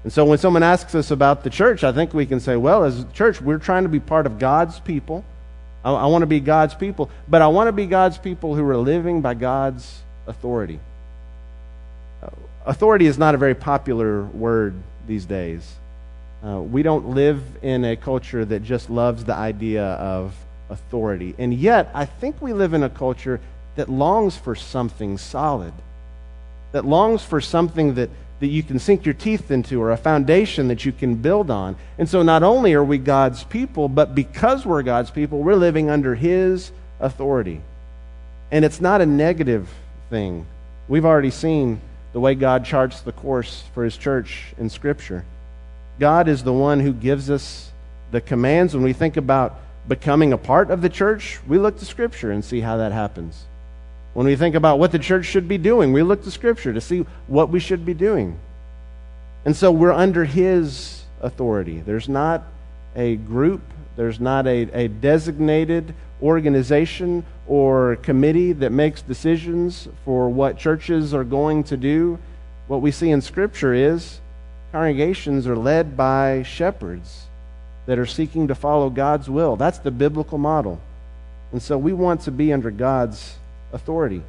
And 0.02 0.12
so 0.12 0.24
when 0.24 0.38
someone 0.38 0.62
asks 0.62 0.94
us 0.94 1.10
about 1.10 1.44
the 1.44 1.50
church, 1.50 1.84
I 1.84 1.92
think 1.92 2.14
we 2.14 2.26
can 2.26 2.40
say, 2.40 2.56
well, 2.56 2.84
as 2.84 3.00
a 3.00 3.04
church, 3.06 3.40
we're 3.40 3.58
trying 3.58 3.82
to 3.82 3.88
be 3.88 4.00
part 4.00 4.26
of 4.26 4.38
God's 4.38 4.80
people. 4.80 5.24
I, 5.84 5.92
I 5.92 6.06
want 6.06 6.22
to 6.22 6.26
be 6.26 6.40
God's 6.40 6.74
people, 6.74 7.10
but 7.28 7.42
I 7.42 7.48
want 7.48 7.68
to 7.68 7.72
be 7.72 7.86
God's 7.86 8.18
people 8.18 8.54
who 8.54 8.66
are 8.68 8.76
living 8.76 9.20
by 9.20 9.34
God's 9.34 10.00
authority. 10.26 10.80
Uh, 12.22 12.28
authority 12.64 13.06
is 13.06 13.18
not 13.18 13.34
a 13.34 13.38
very 13.38 13.54
popular 13.54 14.22
word 14.22 14.74
these 15.06 15.26
days. 15.26 15.74
Uh, 16.44 16.60
we 16.60 16.82
don't 16.82 17.08
live 17.10 17.42
in 17.62 17.84
a 17.84 17.96
culture 17.96 18.44
that 18.44 18.62
just 18.62 18.90
loves 18.90 19.24
the 19.24 19.34
idea 19.34 19.84
of 19.84 20.34
authority. 20.70 21.34
And 21.38 21.52
yet, 21.52 21.90
I 21.94 22.04
think 22.04 22.40
we 22.40 22.52
live 22.52 22.74
in 22.74 22.82
a 22.82 22.90
culture 22.90 23.40
that 23.76 23.88
longs 23.88 24.36
for 24.36 24.54
something 24.54 25.18
solid, 25.18 25.72
that 26.72 26.84
longs 26.84 27.22
for 27.22 27.40
something 27.40 27.94
that 27.94 28.10
that 28.40 28.48
you 28.48 28.62
can 28.62 28.78
sink 28.78 29.06
your 29.06 29.14
teeth 29.14 29.50
into 29.50 29.80
or 29.80 29.90
a 29.92 29.96
foundation 29.96 30.68
that 30.68 30.84
you 30.84 30.92
can 30.92 31.14
build 31.14 31.50
on. 31.50 31.76
And 31.98 32.08
so 32.08 32.22
not 32.22 32.42
only 32.42 32.74
are 32.74 32.84
we 32.84 32.98
God's 32.98 33.44
people, 33.44 33.88
but 33.88 34.14
because 34.14 34.66
we're 34.66 34.82
God's 34.82 35.10
people, 35.10 35.38
we're 35.40 35.54
living 35.54 35.88
under 35.88 36.14
His 36.14 36.70
authority. 37.00 37.60
And 38.50 38.64
it's 38.64 38.80
not 38.80 39.00
a 39.00 39.06
negative 39.06 39.72
thing. 40.10 40.46
We've 40.86 41.04
already 41.04 41.30
seen 41.30 41.80
the 42.12 42.20
way 42.20 42.34
God 42.34 42.64
charts 42.64 43.00
the 43.00 43.12
course 43.12 43.64
for 43.74 43.84
His 43.84 43.96
church 43.96 44.54
in 44.58 44.68
Scripture. 44.68 45.24
God 45.98 46.28
is 46.28 46.44
the 46.44 46.52
one 46.52 46.80
who 46.80 46.92
gives 46.92 47.30
us 47.30 47.70
the 48.10 48.20
commands. 48.20 48.74
When 48.74 48.84
we 48.84 48.92
think 48.92 49.16
about 49.16 49.58
becoming 49.88 50.34
a 50.34 50.38
part 50.38 50.70
of 50.70 50.82
the 50.82 50.90
church, 50.90 51.38
we 51.48 51.58
look 51.58 51.78
to 51.78 51.86
Scripture 51.86 52.30
and 52.30 52.44
see 52.44 52.60
how 52.60 52.76
that 52.76 52.92
happens. 52.92 53.46
When 54.16 54.24
we 54.24 54.34
think 54.34 54.54
about 54.54 54.78
what 54.78 54.92
the 54.92 54.98
church 54.98 55.26
should 55.26 55.46
be 55.46 55.58
doing, 55.58 55.92
we 55.92 56.02
look 56.02 56.24
to 56.24 56.30
Scripture 56.30 56.72
to 56.72 56.80
see 56.80 57.04
what 57.26 57.50
we 57.50 57.60
should 57.60 57.84
be 57.84 57.92
doing. 57.92 58.38
And 59.44 59.54
so 59.54 59.70
we're 59.70 59.92
under 59.92 60.24
His 60.24 61.04
authority. 61.20 61.80
There's 61.80 62.08
not 62.08 62.42
a 62.94 63.16
group, 63.16 63.60
there's 63.94 64.18
not 64.18 64.46
a, 64.46 64.70
a 64.72 64.88
designated 64.88 65.92
organization 66.22 67.26
or 67.46 67.96
committee 67.96 68.54
that 68.54 68.72
makes 68.72 69.02
decisions 69.02 69.86
for 70.06 70.30
what 70.30 70.56
churches 70.56 71.12
are 71.12 71.22
going 71.22 71.62
to 71.64 71.76
do. 71.76 72.18
What 72.68 72.80
we 72.80 72.92
see 72.92 73.10
in 73.10 73.20
Scripture 73.20 73.74
is 73.74 74.20
congregations 74.72 75.46
are 75.46 75.58
led 75.58 75.94
by 75.94 76.42
shepherds 76.42 77.26
that 77.84 77.98
are 77.98 78.06
seeking 78.06 78.48
to 78.48 78.54
follow 78.54 78.88
God's 78.88 79.28
will. 79.28 79.56
That's 79.56 79.78
the 79.80 79.90
biblical 79.90 80.38
model. 80.38 80.80
And 81.52 81.60
so 81.60 81.76
we 81.76 81.92
want 81.92 82.22
to 82.22 82.30
be 82.30 82.50
under 82.50 82.70
God's 82.70 83.34
authority. 83.72 84.22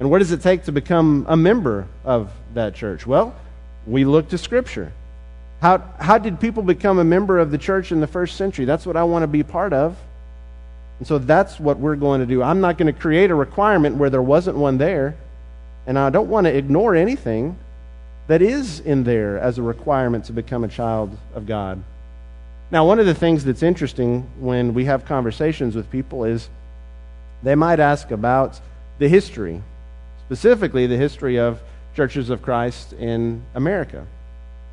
And 0.00 0.10
what 0.10 0.18
does 0.18 0.32
it 0.32 0.42
take 0.42 0.64
to 0.64 0.72
become 0.72 1.26
a 1.28 1.36
member 1.36 1.86
of 2.04 2.30
that 2.54 2.74
church? 2.74 3.06
Well, 3.06 3.34
we 3.86 4.04
look 4.04 4.28
to 4.30 4.38
Scripture. 4.38 4.92
How, 5.60 5.82
how 5.98 6.18
did 6.18 6.38
people 6.38 6.62
become 6.62 6.98
a 6.98 7.04
member 7.04 7.38
of 7.38 7.50
the 7.50 7.58
church 7.58 7.90
in 7.90 8.00
the 8.00 8.06
first 8.06 8.36
century? 8.36 8.64
That's 8.64 8.86
what 8.86 8.96
I 8.96 9.02
want 9.02 9.24
to 9.24 9.26
be 9.26 9.42
part 9.42 9.72
of. 9.72 9.96
And 10.98 11.06
so 11.06 11.18
that's 11.18 11.58
what 11.58 11.78
we're 11.78 11.96
going 11.96 12.20
to 12.20 12.26
do. 12.26 12.42
I'm 12.42 12.60
not 12.60 12.78
going 12.78 12.92
to 12.92 12.98
create 12.98 13.30
a 13.30 13.34
requirement 13.34 13.96
where 13.96 14.10
there 14.10 14.22
wasn't 14.22 14.56
one 14.56 14.78
there. 14.78 15.16
And 15.86 15.98
I 15.98 16.10
don't 16.10 16.28
want 16.28 16.46
to 16.46 16.56
ignore 16.56 16.94
anything 16.94 17.58
that 18.28 18.42
is 18.42 18.80
in 18.80 19.04
there 19.04 19.38
as 19.38 19.58
a 19.58 19.62
requirement 19.62 20.26
to 20.26 20.32
become 20.32 20.62
a 20.62 20.68
child 20.68 21.16
of 21.34 21.46
God. 21.46 21.82
Now, 22.70 22.86
one 22.86 22.98
of 22.98 23.06
the 23.06 23.14
things 23.14 23.44
that's 23.44 23.62
interesting 23.62 24.28
when 24.38 24.74
we 24.74 24.84
have 24.84 25.06
conversations 25.06 25.74
with 25.74 25.90
people 25.90 26.24
is 26.24 26.48
they 27.42 27.54
might 27.54 27.80
ask 27.80 28.10
about 28.10 28.60
the 28.98 29.08
history, 29.08 29.62
specifically 30.26 30.86
the 30.86 30.96
history 30.96 31.38
of 31.38 31.60
churches 31.94 32.30
of 32.30 32.42
Christ 32.42 32.92
in 32.92 33.42
America. 33.54 34.06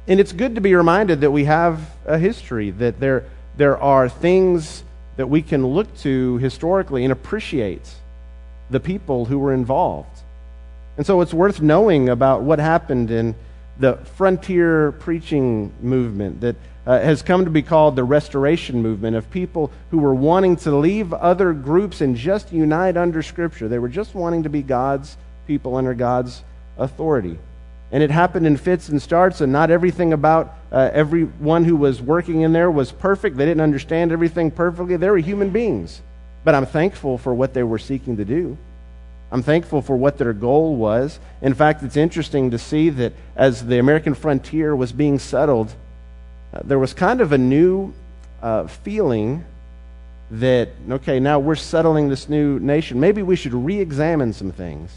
And 0.08 0.20
it's 0.20 0.32
good 0.32 0.56
to 0.56 0.62
be 0.62 0.76
reminded 0.76 1.22
that 1.22 1.32
we 1.32 1.46
have 1.46 1.80
a 2.06 2.18
history, 2.18 2.72
that 2.72 3.00
there, 3.00 3.26
there 3.58 3.78
are 3.78 4.08
things 4.08 4.84
that 5.18 5.28
we 5.28 5.42
can 5.42 5.66
look 5.66 5.96
to 6.00 6.38
historically 6.38 7.04
and 7.04 7.12
appreciate 7.12 7.96
the 8.70 8.80
people 8.80 9.26
who 9.26 9.40
were 9.40 9.54
involved. 9.54 10.22
And 10.98 11.06
so 11.06 11.22
it's 11.22 11.34
worth 11.34 11.62
knowing 11.62 12.10
about 12.10 12.42
what 12.42 12.60
happened 12.60 13.12
in 13.12 13.36
the 13.80 13.96
frontier 14.16 14.94
preaching 14.94 15.74
movement 15.82 16.42
that 16.42 16.56
uh, 16.86 17.00
has 17.00 17.22
come 17.22 17.46
to 17.46 17.52
be 17.52 17.62
called 17.62 17.96
the 17.96 18.04
restoration 18.04 18.82
movement 18.82 19.16
of 19.16 19.30
people 19.32 19.72
who 19.92 19.98
were 19.98 20.14
wanting 20.14 20.56
to 20.56 20.76
leave 20.76 21.14
other 21.14 21.54
groups 21.54 22.02
and 22.02 22.16
just 22.16 22.52
unite 22.52 22.98
under 22.98 23.24
Scripture. 23.24 23.68
They 23.68 23.80
were 23.80 23.90
just 23.90 24.14
wanting 24.14 24.44
to 24.44 24.50
be 24.50 24.62
God's 24.62 25.18
people 25.48 25.76
under 25.76 25.94
God's 25.94 26.44
authority. 26.78 27.40
And 27.92 28.04
it 28.04 28.12
happened 28.12 28.48
in 28.48 28.58
fits 28.58 28.90
and 28.90 29.02
starts, 29.02 29.42
and 29.42 29.54
not 29.54 29.72
everything 29.72 30.12
about 30.12 30.56
uh, 30.72 30.90
everyone 30.92 31.64
who 31.64 31.76
was 31.76 32.02
working 32.02 32.42
in 32.42 32.52
there 32.52 32.70
was 32.70 32.92
perfect. 32.92 33.38
They 33.38 33.46
didn't 33.46 33.62
understand 33.62 34.12
everything 34.12 34.52
perfectly. 34.52 34.98
They 34.98 35.10
were 35.10 35.18
human 35.18 35.52
beings. 35.52 36.02
But 36.44 36.56
I'm 36.56 36.66
thankful 36.66 37.18
for 37.18 37.34
what 37.34 37.54
they 37.54 37.64
were 37.64 37.80
seeking 37.80 38.18
to 38.18 38.26
do. 38.26 38.58
I'm 39.32 39.44
thankful 39.44 39.82
for 39.82 39.96
what 39.96 40.18
their 40.18 40.34
goal 40.34 40.76
was. 40.76 41.20
In 41.42 41.54
fact, 41.54 41.84
it's 41.84 41.98
interesting 41.98 42.52
to 42.52 42.58
see 42.58 42.90
that 42.92 43.14
as 43.36 43.66
the 43.66 43.80
American 43.80 44.14
frontier 44.14 44.76
was 44.76 44.92
being 44.92 45.20
settled, 45.20 45.74
uh, 46.56 46.62
there 46.64 46.80
was 46.80 46.94
kind 46.94 47.22
of 47.22 47.32
a 47.32 47.38
new 47.38 47.94
uh, 48.42 48.68
feeling 48.68 49.44
that, 50.32 50.70
okay, 50.90 51.20
now 51.20 51.40
we're 51.40 51.56
settling 51.56 52.10
this 52.10 52.30
new 52.30 52.60
nation. 52.60 53.00
Maybe 53.00 53.22
we 53.22 53.36
should 53.36 53.54
re 53.54 53.80
examine 53.80 54.34
some 54.34 54.52
things. 54.52 54.92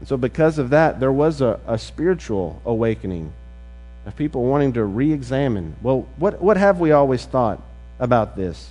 And 0.00 0.08
so, 0.08 0.16
because 0.16 0.58
of 0.58 0.70
that, 0.70 1.00
there 1.00 1.12
was 1.12 1.40
a, 1.40 1.60
a 1.66 1.78
spiritual 1.78 2.60
awakening 2.64 3.32
of 4.06 4.16
people 4.16 4.44
wanting 4.44 4.72
to 4.74 4.84
re 4.84 5.12
examine 5.12 5.76
well, 5.82 6.06
what, 6.16 6.40
what 6.42 6.56
have 6.56 6.80
we 6.80 6.92
always 6.92 7.24
thought 7.24 7.60
about 7.98 8.36
this? 8.36 8.70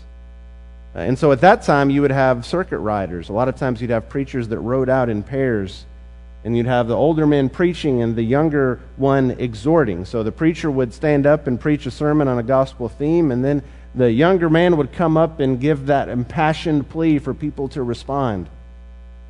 And 0.96 1.18
so 1.18 1.32
at 1.32 1.42
that 1.42 1.64
time, 1.64 1.90
you 1.90 2.02
would 2.02 2.12
have 2.12 2.46
circuit 2.46 2.78
riders. 2.78 3.30
A 3.30 3.34
lot 3.34 3.48
of 3.48 3.56
times, 3.56 3.82
you'd 3.82 3.90
have 3.90 4.10
preachers 4.10 4.48
that 4.50 4.60
rode 4.60 4.90
out 4.90 5.10
in 5.10 5.24
pairs, 5.24 5.86
and 6.44 6.58
you'd 6.58 6.66
have 6.66 6.88
the 6.88 6.96
older 6.96 7.26
men 7.26 7.50
preaching 7.50 8.02
and 8.02 8.16
the 8.16 8.24
younger 8.24 8.80
one 8.98 9.32
exhorting. 9.32 10.06
So 10.06 10.24
the 10.24 10.32
preacher 10.32 10.70
would 10.70 10.94
stand 10.94 11.26
up 11.26 11.48
and 11.48 11.60
preach 11.60 11.86
a 11.86 11.92
sermon 11.92 12.28
on 12.28 12.38
a 12.38 12.44
gospel 12.44 12.90
theme, 12.90 13.32
and 13.32 13.44
then 13.44 13.64
the 13.96 14.12
younger 14.12 14.50
man 14.50 14.78
would 14.78 14.92
come 14.92 15.18
up 15.18 15.40
and 15.40 15.60
give 15.60 15.86
that 15.86 16.10
impassioned 16.10 16.90
plea 16.90 17.20
for 17.20 17.34
people 17.34 17.70
to 17.70 17.84
respond. 17.84 18.48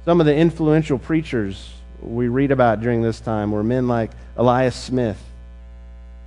Some 0.06 0.20
of 0.20 0.26
the 0.26 0.36
influential 0.36 0.98
preachers 0.98 1.72
we 2.02 2.28
read 2.28 2.52
about 2.52 2.82
during 2.82 3.02
this 3.02 3.20
time 3.20 3.52
were 3.52 3.64
men 3.64 3.88
like 3.88 4.12
Elias 4.36 4.76
Smith, 4.76 5.22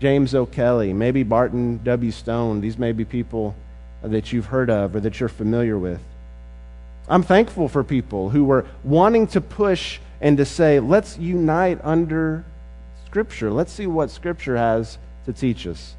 James 0.00 0.34
O'Kelly, 0.34 0.92
maybe 0.92 1.22
Barton 1.22 1.80
W. 1.82 2.10
Stone. 2.10 2.60
These 2.60 2.78
may 2.78 2.92
be 2.92 3.04
people 3.04 3.54
that 4.02 4.32
you've 4.32 4.46
heard 4.46 4.70
of 4.70 4.94
or 4.94 5.00
that 5.00 5.18
you're 5.18 5.28
familiar 5.28 5.76
with. 5.78 6.00
I'm 7.08 7.22
thankful 7.22 7.68
for 7.68 7.82
people 7.84 8.30
who 8.30 8.44
were 8.44 8.66
wanting 8.84 9.26
to 9.28 9.40
push 9.40 9.98
and 10.20 10.36
to 10.38 10.44
say, 10.44 10.80
let's 10.80 11.18
unite 11.18 11.80
under 11.82 12.44
Scripture. 13.06 13.50
Let's 13.50 13.72
see 13.72 13.86
what 13.86 14.10
Scripture 14.10 14.56
has 14.56 14.98
to 15.24 15.32
teach 15.32 15.66
us. 15.66 15.94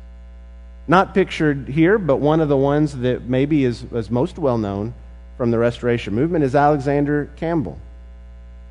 Not 0.87 1.13
pictured 1.13 1.67
here, 1.67 1.97
but 1.97 2.17
one 2.17 2.39
of 2.39 2.49
the 2.49 2.57
ones 2.57 2.97
that 2.97 3.23
maybe 3.23 3.65
is, 3.65 3.83
is 3.91 4.09
most 4.09 4.37
well 4.37 4.57
known 4.57 4.93
from 5.35 5.51
the 5.51 5.57
Restoration 5.57 6.15
Movement 6.15 6.43
is 6.43 6.55
Alexander 6.55 7.29
Campbell. 7.35 7.77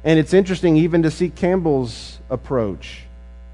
And 0.02 0.18
it's 0.18 0.32
interesting 0.32 0.76
even 0.76 1.02
to 1.02 1.10
see 1.10 1.28
Campbell's 1.28 2.18
approach. 2.30 3.02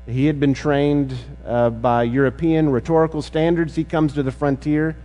He 0.06 0.26
had 0.26 0.40
been 0.40 0.54
trained 0.54 1.14
uh, 1.46 1.70
by 1.70 2.04
European 2.04 2.70
rhetorical 2.70 3.22
standards. 3.22 3.74
He 3.74 3.84
comes 3.84 4.14
to 4.14 4.22
the 4.22 4.32
frontier 4.32 4.96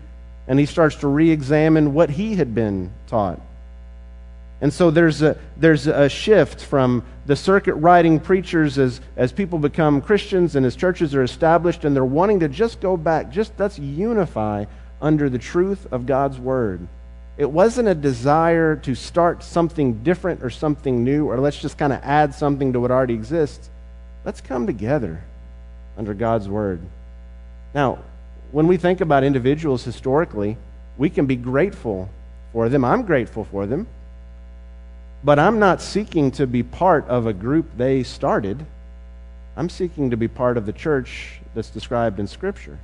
and 0.47 0.60
he 0.60 0.65
starts 0.65 0.95
to 0.97 1.08
re 1.08 1.30
examine 1.30 1.93
what 1.93 2.10
he 2.10 2.36
had 2.36 2.56
been 2.56 2.91
taught. 3.08 3.39
And 4.60 4.74
so 4.74 4.89
there's 4.89 5.22
a, 5.22 5.38
there's 5.56 5.86
a 5.86 6.10
shift 6.10 6.63
from 6.63 7.04
the 7.28 7.36
circuit 7.36 7.76
riding 7.76 8.20
preachers 8.20 8.80
as, 8.80 9.02
as 9.15 9.32
people 9.32 9.60
become 9.60 10.02
Christians 10.02 10.56
and 10.56 10.65
as 10.65 10.76
churches 10.76 11.13
are 11.13 11.24
established, 11.24 11.86
and 11.86 11.96
they're 11.96 12.04
wanting 12.04 12.39
to 12.39 12.48
just 12.48 12.82
go 12.82 12.98
back, 12.98 13.30
just 13.30 13.54
let's 13.60 13.78
unify 13.78 14.65
under 15.00 15.30
the 15.30 15.38
truth 15.38 15.86
of 15.91 16.08
God's 16.08 16.39
Word. 16.39 16.88
It 17.38 17.52
wasn't 17.52 17.88
a 17.88 17.93
desire 17.93 18.76
to 18.78 18.96
start 18.96 19.43
something 19.43 20.02
different 20.04 20.43
or 20.43 20.50
something 20.50 21.04
new, 21.04 21.30
or 21.30 21.39
let's 21.39 21.60
just 21.60 21.78
kind 21.78 21.93
of 21.93 22.00
add 22.02 22.34
something 22.34 22.74
to 22.74 22.80
what 22.80 22.89
already 22.89 23.13
exists. 23.13 23.70
Let's 24.26 24.41
come 24.41 24.65
together 24.65 25.24
under 25.98 26.15
God's 26.15 26.50
Word. 26.50 26.82
Now, 27.76 28.00
when 28.52 28.65
we 28.65 28.78
think 28.78 29.02
about 29.02 29.24
individuals 29.24 29.84
historically, 29.84 30.58
we 30.98 31.12
can 31.12 31.28
be 31.28 31.36
grateful 31.36 32.10
for 32.54 32.70
them. 32.70 32.84
I'm 32.84 33.04
grateful 33.04 33.43
for 33.43 33.67
them. 33.67 33.86
But 35.23 35.39
I'm 35.39 35.60
not 35.60 35.82
seeking 35.82 36.32
to 36.32 36.47
be 36.47 36.63
part 36.63 37.08
of 37.08 37.27
a 37.27 37.34
group 37.34 37.65
they 37.77 38.03
started. 38.03 38.65
I'm 39.56 39.69
seeking 39.69 40.12
to 40.12 40.17
be 40.17 40.27
part 40.27 40.58
of 40.58 40.65
the 40.65 40.73
church 40.73 41.39
that's 41.56 41.69
described 41.69 42.19
in 42.19 42.27
Scripture. 42.27 42.77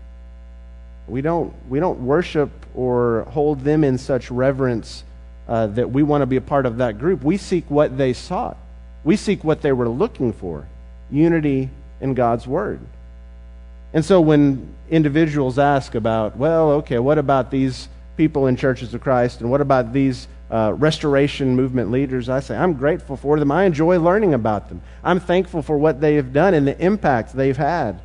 We 1.08 1.22
don't, 1.22 1.54
we 1.70 1.80
don't 1.80 2.00
worship 2.00 2.50
or 2.74 3.28
hold 3.30 3.62
them 3.62 3.84
in 3.84 3.98
such 3.98 4.32
reverence 4.32 5.04
uh, 5.48 5.68
that 5.68 5.92
we 5.92 6.02
want 6.02 6.22
to 6.22 6.26
be 6.26 6.38
a 6.38 6.42
part 6.42 6.66
of 6.66 6.78
that 6.78 6.98
group. 6.98 7.24
We 7.24 7.38
seek 7.38 7.70
what 7.70 7.98
they 7.98 8.14
sought, 8.14 8.58
we 9.04 9.16
seek 9.16 9.44
what 9.44 9.62
they 9.62 9.72
were 9.72 9.90
looking 9.90 10.34
for 10.34 10.68
unity 11.12 11.70
in 12.02 12.14
God's 12.14 12.48
Word. 12.48 12.80
And 13.94 14.04
so 14.04 14.20
when 14.22 14.74
individuals 14.90 15.60
ask 15.60 15.94
about, 15.94 16.36
well, 16.36 16.72
okay, 16.72 16.98
what 16.98 17.20
about 17.20 17.52
these 17.52 17.88
people 18.18 18.48
in 18.48 18.56
churches 18.56 18.94
of 18.94 19.02
Christ 19.02 19.42
and 19.42 19.50
what 19.50 19.62
about 19.62 19.94
these 19.94 20.28
uh, 20.52 20.72
restoration 20.74 21.56
movement 21.56 21.90
leaders, 21.90 22.30
I 22.30 22.40
say, 22.40 22.56
I'm 22.56 22.74
grateful 22.74 23.18
for 23.18 23.40
them. 23.40 23.52
I 23.52 23.64
enjoy 23.64 24.00
learning 24.00 24.36
about 24.36 24.70
them. 24.70 24.82
I'm 25.04 25.20
thankful 25.20 25.64
for 25.64 25.78
what 25.78 26.00
they 26.00 26.16
have 26.16 26.32
done 26.32 26.54
and 26.54 26.68
the 26.68 26.80
impact 26.80 27.34
they've 27.34 27.58
had 27.58 28.00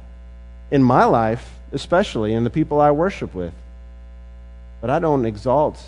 in 0.70 0.82
my 0.82 1.04
life, 1.04 1.50
especially, 1.72 2.32
and 2.32 2.46
the 2.46 2.50
people 2.50 2.80
I 2.80 2.90
worship 2.90 3.34
with. 3.34 3.52
But 4.80 4.88
I 4.88 4.98
don't 4.98 5.26
exalt 5.26 5.78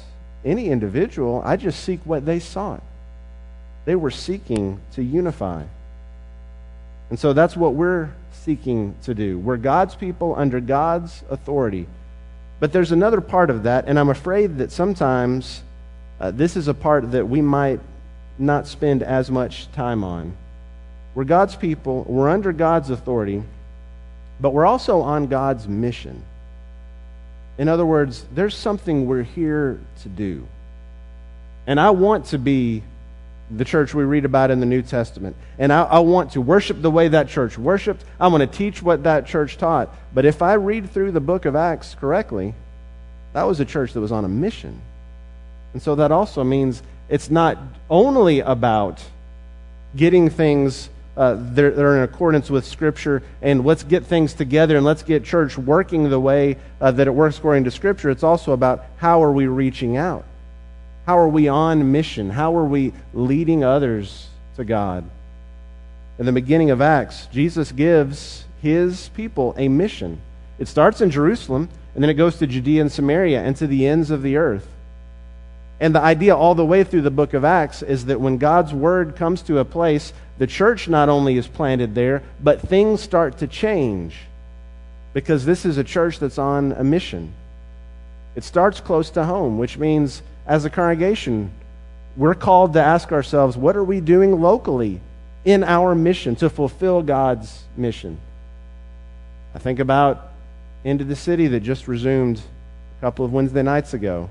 any 0.45 0.69
individual, 0.69 1.43
I 1.45 1.57
just 1.57 1.83
seek 1.83 2.01
what 2.05 2.27
they 2.27 2.41
sought. 2.41 2.83
They 3.85 3.95
were 3.95 4.11
seeking 4.11 4.81
to 4.93 5.03
unify. 5.03 5.65
And 7.09 7.19
so 7.19 7.33
that's 7.33 7.57
what 7.57 7.75
we're 7.75 8.11
seeking 8.33 8.95
to 9.03 9.15
do. 9.15 9.39
We're 9.39 9.57
God's 9.57 9.95
people 9.95 10.35
under 10.37 10.61
God's 10.61 11.23
authority. 11.31 11.87
But 12.61 12.73
there's 12.73 12.93
another 12.93 13.23
part 13.23 13.49
of 13.51 13.65
that, 13.65 13.87
and 13.89 13.99
I'm 13.99 14.11
afraid 14.11 14.59
that 14.59 14.71
sometimes 14.71 15.63
uh, 16.21 16.31
this 16.31 16.57
is 16.57 16.69
a 16.69 16.75
part 16.75 17.13
that 17.13 17.27
we 17.27 17.41
might 17.41 17.81
not 18.39 18.67
spend 18.67 19.03
as 19.03 19.31
much 19.31 19.73
time 19.73 20.05
on. 20.05 20.37
We're 21.15 21.25
God's 21.25 21.57
people, 21.57 22.05
we're 22.07 22.29
under 22.29 22.53
God's 22.53 22.91
authority, 22.91 23.43
but 24.39 24.51
we're 24.51 24.67
also 24.67 25.01
on 25.01 25.27
God's 25.27 25.67
mission. 25.67 26.23
In 27.59 27.69
other 27.69 27.85
words, 27.85 28.25
there's 28.33 28.55
something 28.55 29.07
we're 29.07 29.23
here 29.23 29.81
to 30.03 30.09
do. 30.09 30.47
And 31.67 31.81
I 31.81 31.91
want 31.91 32.27
to 32.27 32.39
be 32.39 32.83
the 33.51 33.65
church 33.65 33.95
we 33.95 34.05
read 34.05 34.25
about 34.25 34.51
in 34.51 34.61
the 34.61 34.67
New 34.67 34.83
Testament. 34.83 35.37
And 35.59 35.73
I, 35.73 35.83
I, 35.83 35.99
want 35.99 36.33
to 36.33 36.41
worship 36.41 36.81
the 36.81 36.91
way 36.91 37.09
that 37.09 37.29
church 37.29 37.59
worshiped. 37.59 38.05
I 38.19 38.29
want 38.29 38.41
to 38.43 38.47
teach 38.47 38.83
what 38.83 39.03
that 39.05 39.27
church 39.27 39.59
taught. 39.59 39.95
But 40.15 40.25
if 40.25 40.41
I 40.41 40.55
read 40.55 40.91
through 40.91 41.13
the 41.13 41.21
book 41.21 41.45
of 41.45 41.57
Acts 41.57 41.95
correctly, 41.95 42.55
that 43.33 43.43
was 43.43 43.61
a 43.61 43.65
church 43.65 43.93
that 43.93 44.01
was 44.01 44.13
on 44.13 44.25
a 44.25 44.29
mission. 44.29 44.81
And 45.73 45.83
so 45.83 45.97
that 45.97 46.13
also 46.13 46.45
means 46.45 46.83
it's 47.09 47.31
not 47.31 47.59
only 47.89 48.41
about 48.41 49.03
getting 49.97 50.31
things 50.31 50.89
uh, 51.17 51.35
that 51.35 51.79
are 51.79 51.97
in 51.97 52.03
accordance 52.03 52.49
with 52.51 52.65
Scripture 52.65 53.23
and 53.43 53.65
let's 53.65 53.83
get 53.83 54.07
things 54.07 54.33
together 54.33 54.77
and 54.77 54.87
let's 54.87 55.03
get 55.03 55.25
church 55.25 55.59
working 55.59 56.09
the 56.09 56.21
way 56.21 56.57
uh, 56.81 56.91
that 56.93 57.07
it 57.07 57.11
works 57.11 57.39
according 57.39 57.65
to 57.65 57.71
Scripture. 57.71 58.11
It's 58.11 58.23
also 58.23 58.53
about 58.53 58.85
how 58.97 59.23
are 59.23 59.33
we 59.33 59.47
reaching 59.47 59.97
out? 59.97 60.25
How 61.11 61.19
are 61.19 61.29
we 61.29 61.49
on 61.49 61.91
mission? 61.91 62.31
How 62.31 62.57
are 62.57 62.65
we 62.65 62.93
leading 63.13 63.65
others 63.65 64.29
to 64.55 64.65
God? 64.65 65.03
In 66.21 66.27
the 66.27 66.31
beginning 66.31 66.71
of 66.71 66.81
Acts, 66.81 67.27
Jesus 67.33 67.73
gives 67.73 68.45
his 68.63 69.09
people 69.09 69.53
a 69.59 69.67
mission. 69.67 70.21
It 70.61 70.69
starts 70.69 71.01
in 71.01 71.11
Jerusalem, 71.11 71.69
and 71.97 72.05
then 72.05 72.11
it 72.11 72.15
goes 72.15 72.37
to 72.37 72.47
Judea 72.47 72.83
and 72.83 72.93
Samaria 72.93 73.43
and 73.43 73.57
to 73.57 73.67
the 73.67 73.89
ends 73.89 74.13
of 74.13 74.23
the 74.23 74.37
earth. 74.37 74.69
And 75.81 75.93
the 75.97 76.01
idea 76.01 76.37
all 76.37 76.55
the 76.55 76.65
way 76.65 76.85
through 76.85 77.03
the 77.03 77.11
book 77.11 77.35
of 77.35 77.45
Acts 77.45 77.83
is 77.83 78.05
that 78.05 78.21
when 78.21 78.39
God's 78.39 78.73
word 78.73 79.17
comes 79.17 79.43
to 79.43 79.59
a 79.59 79.65
place, 79.65 80.13
the 80.39 80.47
church 80.47 80.87
not 80.87 81.09
only 81.09 81.37
is 81.37 81.49
planted 81.49 81.97
there, 81.97 82.23
but 82.41 82.61
things 82.61 83.01
start 83.01 83.39
to 83.39 83.49
change 83.49 84.15
because 85.13 85.45
this 85.45 85.65
is 85.65 85.77
a 85.77 85.83
church 85.83 86.21
that's 86.21 86.39
on 86.39 86.71
a 86.71 86.85
mission. 86.85 87.33
It 88.37 88.45
starts 88.45 88.81
close 88.81 89.11
to 89.11 89.25
home, 89.25 89.59
which 89.59 89.77
means 89.77 90.23
as 90.47 90.65
a 90.65 90.71
congregation, 90.71 91.51
we're 92.17 92.35
called 92.35 92.73
to 92.75 92.83
ask 92.83 93.13
ourselves 93.13 93.57
what 93.57 93.77
are 93.77 93.85
we 93.85 94.01
doing 94.01 94.41
locally 94.41 95.01
in 95.45 95.65
our 95.65 95.95
mission 95.95 96.37
to 96.37 96.51
fulfill 96.51 97.03
God's 97.03 97.65
mission? 97.77 98.19
I 99.55 99.59
think 99.59 99.79
about 99.79 100.33
Into 100.85 101.05
the 101.05 101.17
City 101.17 101.47
that 101.49 101.61
just 101.61 101.89
resumed 101.89 102.41
a 102.99 103.01
couple 103.01 103.25
of 103.25 103.33
Wednesday 103.33 103.63
nights 103.63 103.95
ago. 103.95 104.29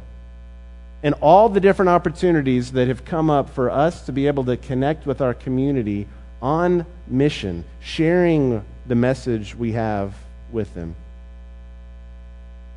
And 1.02 1.16
all 1.22 1.48
the 1.48 1.60
different 1.60 1.90
opportunities 1.90 2.74
that 2.74 2.88
have 2.90 3.06
come 3.06 3.30
up 3.30 3.50
for 3.50 3.70
us 3.70 4.06
to 4.06 4.12
be 4.12 4.28
able 4.28 4.44
to 4.46 4.58
connect 4.58 5.06
with 5.06 5.22
our 5.22 5.34
community 5.34 6.08
on 6.42 6.86
mission, 7.08 7.64
sharing 7.80 8.64
the 8.88 8.96
message 8.96 9.56
we 9.56 9.74
have 9.74 10.14
with 10.52 10.74
them. 10.74 10.96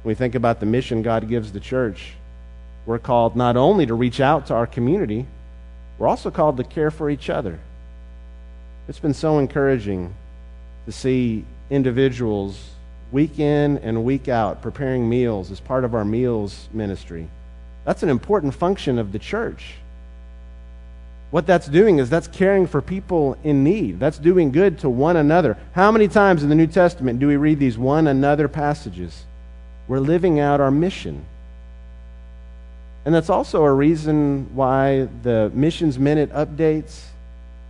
When 0.02 0.10
we 0.10 0.14
think 0.14 0.34
about 0.34 0.60
the 0.60 0.66
mission 0.66 1.02
God 1.02 1.28
gives 1.28 1.52
the 1.52 1.60
church, 1.60 2.14
we're 2.86 2.98
called 2.98 3.36
not 3.36 3.56
only 3.56 3.86
to 3.86 3.94
reach 3.94 4.20
out 4.20 4.46
to 4.46 4.54
our 4.54 4.66
community, 4.66 5.26
we're 5.98 6.08
also 6.08 6.30
called 6.30 6.56
to 6.56 6.64
care 6.64 6.90
for 6.90 7.10
each 7.10 7.30
other. 7.30 7.58
It's 8.88 8.98
been 8.98 9.14
so 9.14 9.38
encouraging 9.38 10.14
to 10.86 10.92
see 10.92 11.44
individuals 11.70 12.70
week 13.12 13.38
in 13.38 13.78
and 13.78 14.04
week 14.04 14.28
out 14.28 14.62
preparing 14.62 15.08
meals 15.08 15.50
as 15.50 15.60
part 15.60 15.84
of 15.84 15.94
our 15.94 16.04
meals 16.04 16.68
ministry. 16.72 17.28
That's 17.84 18.02
an 18.02 18.08
important 18.08 18.54
function 18.54 18.98
of 18.98 19.12
the 19.12 19.18
church. 19.18 19.74
What 21.30 21.46
that's 21.46 21.66
doing 21.66 21.98
is 21.98 22.10
that's 22.10 22.28
caring 22.28 22.66
for 22.66 22.82
people 22.82 23.38
in 23.42 23.64
need. 23.64 23.98
That's 23.98 24.18
doing 24.18 24.52
good 24.52 24.80
to 24.80 24.90
one 24.90 25.16
another. 25.16 25.56
How 25.72 25.90
many 25.90 26.06
times 26.06 26.42
in 26.42 26.48
the 26.48 26.54
New 26.54 26.66
Testament 26.66 27.20
do 27.20 27.26
we 27.26 27.36
read 27.36 27.58
these 27.58 27.78
one 27.78 28.06
another 28.06 28.48
passages? 28.48 29.24
We're 29.88 30.00
living 30.00 30.40
out 30.40 30.60
our 30.60 30.70
mission. 30.70 31.24
And 33.04 33.14
that's 33.14 33.30
also 33.30 33.64
a 33.64 33.72
reason 33.72 34.54
why 34.54 35.08
the 35.22 35.50
Missions 35.54 35.98
Minute 35.98 36.32
updates, 36.32 37.02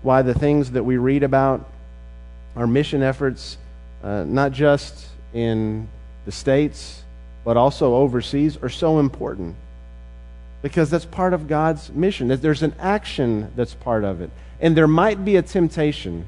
why 0.02 0.22
the 0.22 0.34
things 0.34 0.72
that 0.72 0.84
we 0.84 0.98
read 0.98 1.22
about 1.22 1.68
our 2.54 2.66
mission 2.66 3.02
efforts, 3.02 3.56
uh, 4.02 4.24
not 4.26 4.52
just 4.52 5.06
in 5.32 5.88
the 6.26 6.32
States, 6.32 7.02
but 7.44 7.56
also 7.56 7.94
overseas, 7.94 8.58
are 8.62 8.68
so 8.68 8.98
important. 8.98 9.56
Because 10.60 10.90
that's 10.90 11.06
part 11.06 11.32
of 11.32 11.48
God's 11.48 11.90
mission. 11.90 12.28
There's 12.28 12.62
an 12.62 12.74
action 12.78 13.50
that's 13.56 13.74
part 13.74 14.04
of 14.04 14.20
it. 14.20 14.30
And 14.60 14.76
there 14.76 14.86
might 14.86 15.24
be 15.24 15.36
a 15.36 15.42
temptation. 15.42 16.26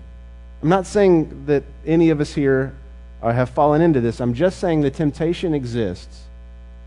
I'm 0.63 0.69
not 0.71 0.87
saying 0.87 1.45
that 1.47 1.63
any 1.85 2.09
of 2.11 2.21
us 2.21 2.33
here 2.33 2.75
have 3.23 3.51
fallen 3.51 3.83
into 3.83 4.01
this. 4.01 4.21
I'm 4.21 4.35
just 4.35 4.59
saying 4.59 4.81
the 4.81 4.91
temptation 4.91 5.55
exists 5.55 6.23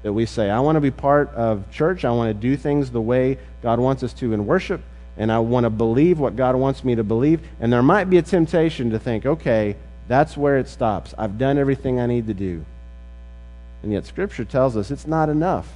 that 0.08 0.14
we 0.14 0.26
say, 0.26 0.50
I 0.50 0.62
want 0.62 0.78
to 0.78 0.80
be 0.80 0.90
part 0.90 1.28
of 1.32 1.70
church. 1.70 2.06
I 2.06 2.12
want 2.12 2.30
to 2.30 2.34
do 2.34 2.56
things 2.56 2.92
the 2.92 3.02
way 3.02 3.38
God 3.62 3.78
wants 3.78 4.04
us 4.04 4.14
to 4.14 4.32
in 4.32 4.46
worship. 4.46 4.80
And 5.18 5.30
I 5.30 5.40
want 5.40 5.66
to 5.66 5.70
believe 5.70 6.18
what 6.18 6.38
God 6.38 6.56
wants 6.56 6.86
me 6.86 6.96
to 6.96 7.04
believe. 7.04 7.42
And 7.60 7.74
there 7.74 7.84
might 7.84 8.10
be 8.10 8.18
a 8.18 8.22
temptation 8.22 8.92
to 8.92 9.00
think, 9.00 9.26
okay, 9.26 9.76
that's 10.08 10.38
where 10.38 10.60
it 10.60 10.70
stops. 10.70 11.14
I've 11.18 11.38
done 11.38 11.58
everything 11.58 12.00
I 12.00 12.06
need 12.06 12.28
to 12.28 12.34
do. 12.34 12.64
And 13.84 13.92
yet, 13.92 14.06
Scripture 14.06 14.46
tells 14.46 14.78
us 14.78 14.92
it's 14.92 15.06
not 15.06 15.28
enough. 15.28 15.70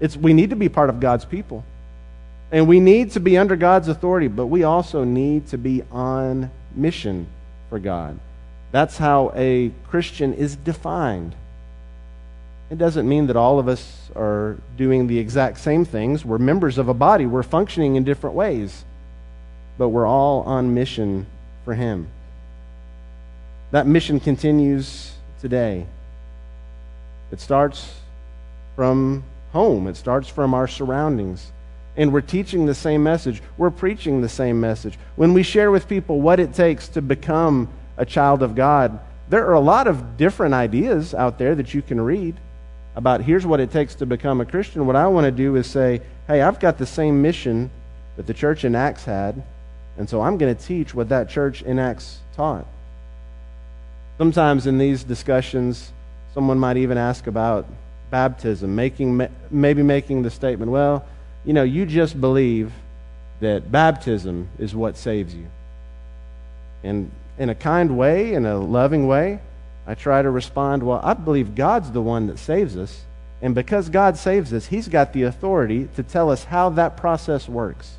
It's, 0.00 0.16
we 0.16 0.32
need 0.32 0.50
to 0.50 0.56
be 0.56 0.68
part 0.68 0.90
of 0.90 0.98
God's 0.98 1.24
people. 1.24 1.62
And 2.50 2.66
we 2.66 2.80
need 2.80 3.12
to 3.12 3.20
be 3.20 3.38
under 3.38 3.54
God's 3.54 3.86
authority, 3.86 4.26
but 4.26 4.46
we 4.46 4.64
also 4.64 5.04
need 5.04 5.46
to 5.50 5.58
be 5.58 5.84
on 5.92 6.50
mission 6.74 7.28
for 7.68 7.78
God. 7.78 8.18
That's 8.72 8.98
how 8.98 9.30
a 9.36 9.70
Christian 9.86 10.34
is 10.34 10.56
defined. 10.56 11.36
It 12.68 12.78
doesn't 12.78 13.08
mean 13.08 13.28
that 13.28 13.36
all 13.36 13.58
of 13.58 13.68
us 13.68 14.10
are 14.16 14.56
doing 14.76 15.06
the 15.06 15.18
exact 15.18 15.58
same 15.58 15.84
things. 15.84 16.24
We're 16.24 16.38
members 16.38 16.78
of 16.78 16.88
a 16.88 16.94
body, 16.94 17.26
we're 17.26 17.44
functioning 17.44 17.96
in 17.96 18.04
different 18.04 18.34
ways, 18.34 18.84
but 19.78 19.90
we're 19.90 20.06
all 20.06 20.42
on 20.42 20.74
mission 20.74 21.26
for 21.64 21.74
Him. 21.74 22.08
That 23.70 23.86
mission 23.86 24.18
continues 24.18 25.12
today. 25.40 25.86
It 27.30 27.40
starts 27.40 27.94
from 28.74 29.22
home, 29.52 29.86
it 29.86 29.96
starts 29.96 30.28
from 30.28 30.52
our 30.54 30.66
surroundings. 30.66 31.52
And 31.96 32.12
we're 32.12 32.20
teaching 32.20 32.66
the 32.66 32.74
same 32.74 33.02
message. 33.02 33.42
We're 33.56 33.70
preaching 33.70 34.20
the 34.20 34.28
same 34.28 34.60
message. 34.60 34.98
When 35.14 35.32
we 35.32 35.42
share 35.42 35.70
with 35.70 35.88
people 35.88 36.20
what 36.20 36.40
it 36.40 36.52
takes 36.52 36.88
to 36.88 37.00
become 37.00 37.70
a 37.96 38.04
child 38.04 38.42
of 38.42 38.54
God, 38.54 39.00
there 39.30 39.46
are 39.46 39.54
a 39.54 39.60
lot 39.60 39.86
of 39.86 40.18
different 40.18 40.52
ideas 40.52 41.14
out 41.14 41.38
there 41.38 41.54
that 41.54 41.72
you 41.72 41.80
can 41.80 41.98
read 42.00 42.36
about 42.96 43.20
here's 43.20 43.46
what 43.46 43.60
it 43.60 43.70
takes 43.70 43.94
to 43.96 44.06
become 44.06 44.40
a 44.40 44.44
Christian. 44.44 44.86
What 44.86 44.96
I 44.96 45.06
want 45.06 45.26
to 45.26 45.30
do 45.30 45.54
is 45.56 45.66
say, 45.66 46.00
hey, 46.26 46.40
I've 46.40 46.58
got 46.58 46.78
the 46.78 46.86
same 46.86 47.22
mission 47.22 47.70
that 48.16 48.26
the 48.26 48.34
church 48.34 48.64
in 48.64 48.74
Acts 48.74 49.04
had, 49.04 49.42
and 49.98 50.08
so 50.08 50.22
I'm 50.22 50.38
going 50.38 50.54
to 50.54 50.60
teach 50.60 50.94
what 50.94 51.10
that 51.10 51.28
church 51.28 51.62
in 51.62 51.78
Acts 51.78 52.18
taught. 52.34 52.66
Sometimes 54.16 54.66
in 54.66 54.78
these 54.78 55.04
discussions, 55.04 55.92
someone 56.32 56.58
might 56.58 56.78
even 56.78 56.96
ask 56.96 57.26
about 57.26 57.66
baptism, 58.10 58.74
making, 58.74 59.28
maybe 59.50 59.82
making 59.82 60.22
the 60.22 60.30
statement, 60.30 60.70
well, 60.70 61.04
you 61.44 61.52
know, 61.52 61.62
you 61.62 61.84
just 61.84 62.18
believe 62.18 62.72
that 63.40 63.70
baptism 63.70 64.48
is 64.58 64.74
what 64.74 64.96
saves 64.96 65.34
you. 65.34 65.46
And 66.82 67.10
in 67.38 67.50
a 67.50 67.54
kind 67.54 67.98
way, 67.98 68.32
in 68.32 68.46
a 68.46 68.58
loving 68.58 69.06
way, 69.06 69.40
I 69.86 69.94
try 69.94 70.22
to 70.22 70.30
respond, 70.30 70.82
well, 70.82 71.00
I 71.02 71.14
believe 71.14 71.54
God's 71.54 71.90
the 71.90 72.02
one 72.02 72.26
that 72.26 72.38
saves 72.38 72.76
us. 72.76 73.04
And 73.40 73.54
because 73.54 73.88
God 73.88 74.16
saves 74.16 74.52
us, 74.52 74.66
He's 74.66 74.88
got 74.88 75.12
the 75.12 75.24
authority 75.24 75.88
to 75.96 76.02
tell 76.02 76.30
us 76.30 76.44
how 76.44 76.70
that 76.70 76.96
process 76.96 77.48
works. 77.48 77.96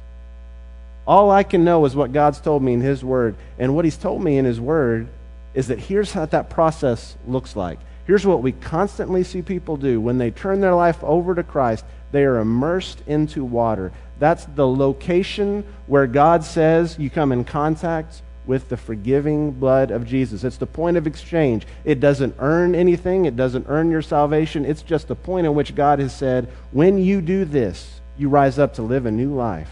All 1.06 1.32
I 1.32 1.44
can 1.44 1.64
know 1.64 1.86
is 1.86 1.96
what 1.96 2.12
God's 2.12 2.42
told 2.42 2.62
me 2.62 2.74
in 2.74 2.82
His 2.82 3.04
Word. 3.04 3.36
And 3.58 3.76
what 3.76 3.86
He's 3.86 3.98
told 3.98 4.22
me 4.22 4.38
in 4.38 4.46
His 4.46 4.60
Word 4.60 5.08
is 5.54 5.68
that 5.68 5.80
here's 5.80 6.12
how 6.12 6.26
that 6.26 6.50
process 6.50 7.16
looks 7.26 7.56
like. 7.56 7.80
Here's 8.06 8.26
what 8.26 8.42
we 8.42 8.52
constantly 8.52 9.24
see 9.24 9.42
people 9.42 9.78
do 9.78 10.02
when 10.02 10.18
they 10.18 10.32
turn 10.32 10.62
their 10.62 10.76
life 10.76 11.04
over 11.04 11.36
to 11.36 11.44
Christ 11.44 11.86
they 12.12 12.24
are 12.24 12.40
immersed 12.40 13.02
into 13.06 13.44
water. 13.44 13.92
That's 14.20 14.46
the 14.46 14.68
location 14.68 15.64
where 15.88 16.08
God 16.08 16.44
says 16.44 16.98
you 16.98 17.10
come 17.10 17.32
in 17.32 17.44
contact 17.44 18.22
with 18.48 18.70
the 18.70 18.78
forgiving 18.78 19.52
blood 19.52 19.92
of 19.92 20.08
Jesus. 20.08 20.44
It's 20.44 20.58
the 20.58 20.66
point 20.66 20.98
of 20.98 21.06
exchange. 21.06 21.68
It 21.84 22.00
doesn't 22.00 22.36
earn 22.40 22.74
anything, 22.74 23.26
it 23.26 23.36
doesn't 23.36 23.66
earn 23.68 23.92
your 23.92 24.02
salvation. 24.02 24.66
It's 24.66 24.82
just 24.82 25.08
the 25.08 25.16
point 25.16 25.46
in 25.46 25.54
which 25.54 25.76
God 25.76 26.00
has 26.00 26.16
said, 26.16 26.48
when 26.72 26.98
you 26.98 27.22
do 27.22 27.46
this, 27.46 28.00
you 28.18 28.30
rise 28.30 28.58
up 28.58 28.74
to 28.76 28.82
live 28.82 29.06
a 29.06 29.12
new 29.12 29.34
life. 29.34 29.70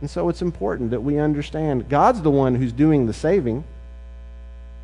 And 0.00 0.10
so 0.10 0.28
it's 0.28 0.42
important 0.42 0.90
that 0.90 1.02
we 1.02 1.18
understand 1.18 1.88
God's 1.88 2.20
the 2.20 2.30
one 2.30 2.56
who's 2.56 2.72
doing 2.72 3.06
the 3.06 3.14
saving, 3.14 3.64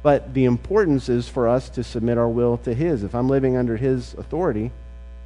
but 0.02 0.32
the 0.32 0.46
importance 0.46 1.08
is 1.08 1.28
for 1.28 1.48
us 1.48 1.68
to 1.70 1.84
submit 1.84 2.16
our 2.16 2.28
will 2.28 2.56
to 2.58 2.72
His. 2.72 3.02
If 3.02 3.14
I'm 3.14 3.28
living 3.28 3.56
under 3.56 3.76
His 3.76 4.14
authority 4.14 4.70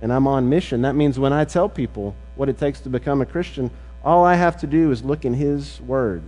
and 0.03 0.13
I'm 0.13 0.27
on 0.27 0.49
mission, 0.49 0.83
that 0.83 0.97
means 0.97 1.19
when 1.19 1.33
I 1.33 1.45
tell 1.45 1.69
people 1.69 2.17
what 2.35 2.49
it 2.49 2.59
takes 2.59 2.81
to 2.81 2.89
become 2.89 3.21
a 3.21 3.27
Christian, 3.27 3.71
all 4.05 4.25
I 4.25 4.35
have 4.35 4.61
to 4.61 4.67
do 4.67 4.91
is 4.91 5.05
look 5.05 5.25
in 5.25 5.35
His 5.35 5.81
Word 5.81 6.23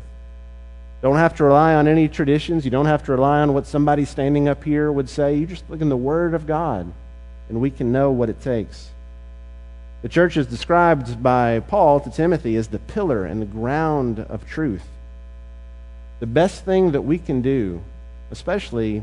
don't 1.01 1.17
have 1.17 1.37
to 1.37 1.45
rely 1.45 1.75
on 1.75 1.87
any 1.87 2.09
traditions. 2.09 2.65
You 2.65 2.71
don't 2.71 2.87
have 2.87 3.05
to 3.05 3.13
rely 3.13 3.41
on 3.41 3.55
what 3.55 3.67
somebody 3.67 4.05
standing 4.05 4.49
up 4.49 4.65
here 4.65 4.91
would 4.91 5.09
say. 5.09 5.37
You 5.37 5.47
just 5.47 5.69
look 5.71 5.81
in 5.81 5.89
the 5.89 5.97
Word 5.97 6.35
of 6.35 6.47
God, 6.47 6.93
and 7.49 7.61
we 7.61 7.71
can 7.71 7.93
know 7.93 8.11
what 8.11 8.29
it 8.29 8.41
takes. 8.41 8.91
The 10.03 10.09
church 10.09 10.37
is 10.37 10.47
described 10.47 11.23
by 11.23 11.61
Paul 11.61 12.01
to 12.01 12.11
Timothy 12.11 12.57
as 12.57 12.69
the 12.69 12.79
pillar 12.79 13.25
and 13.25 13.41
the 13.41 13.47
ground 13.47 14.21
of 14.21 14.47
truth. 14.47 14.87
The 16.21 16.27
best 16.27 16.65
thing 16.65 16.93
that 16.93 17.03
we 17.03 17.19
can 17.19 17.43
do, 17.43 17.81
especially 18.33 19.03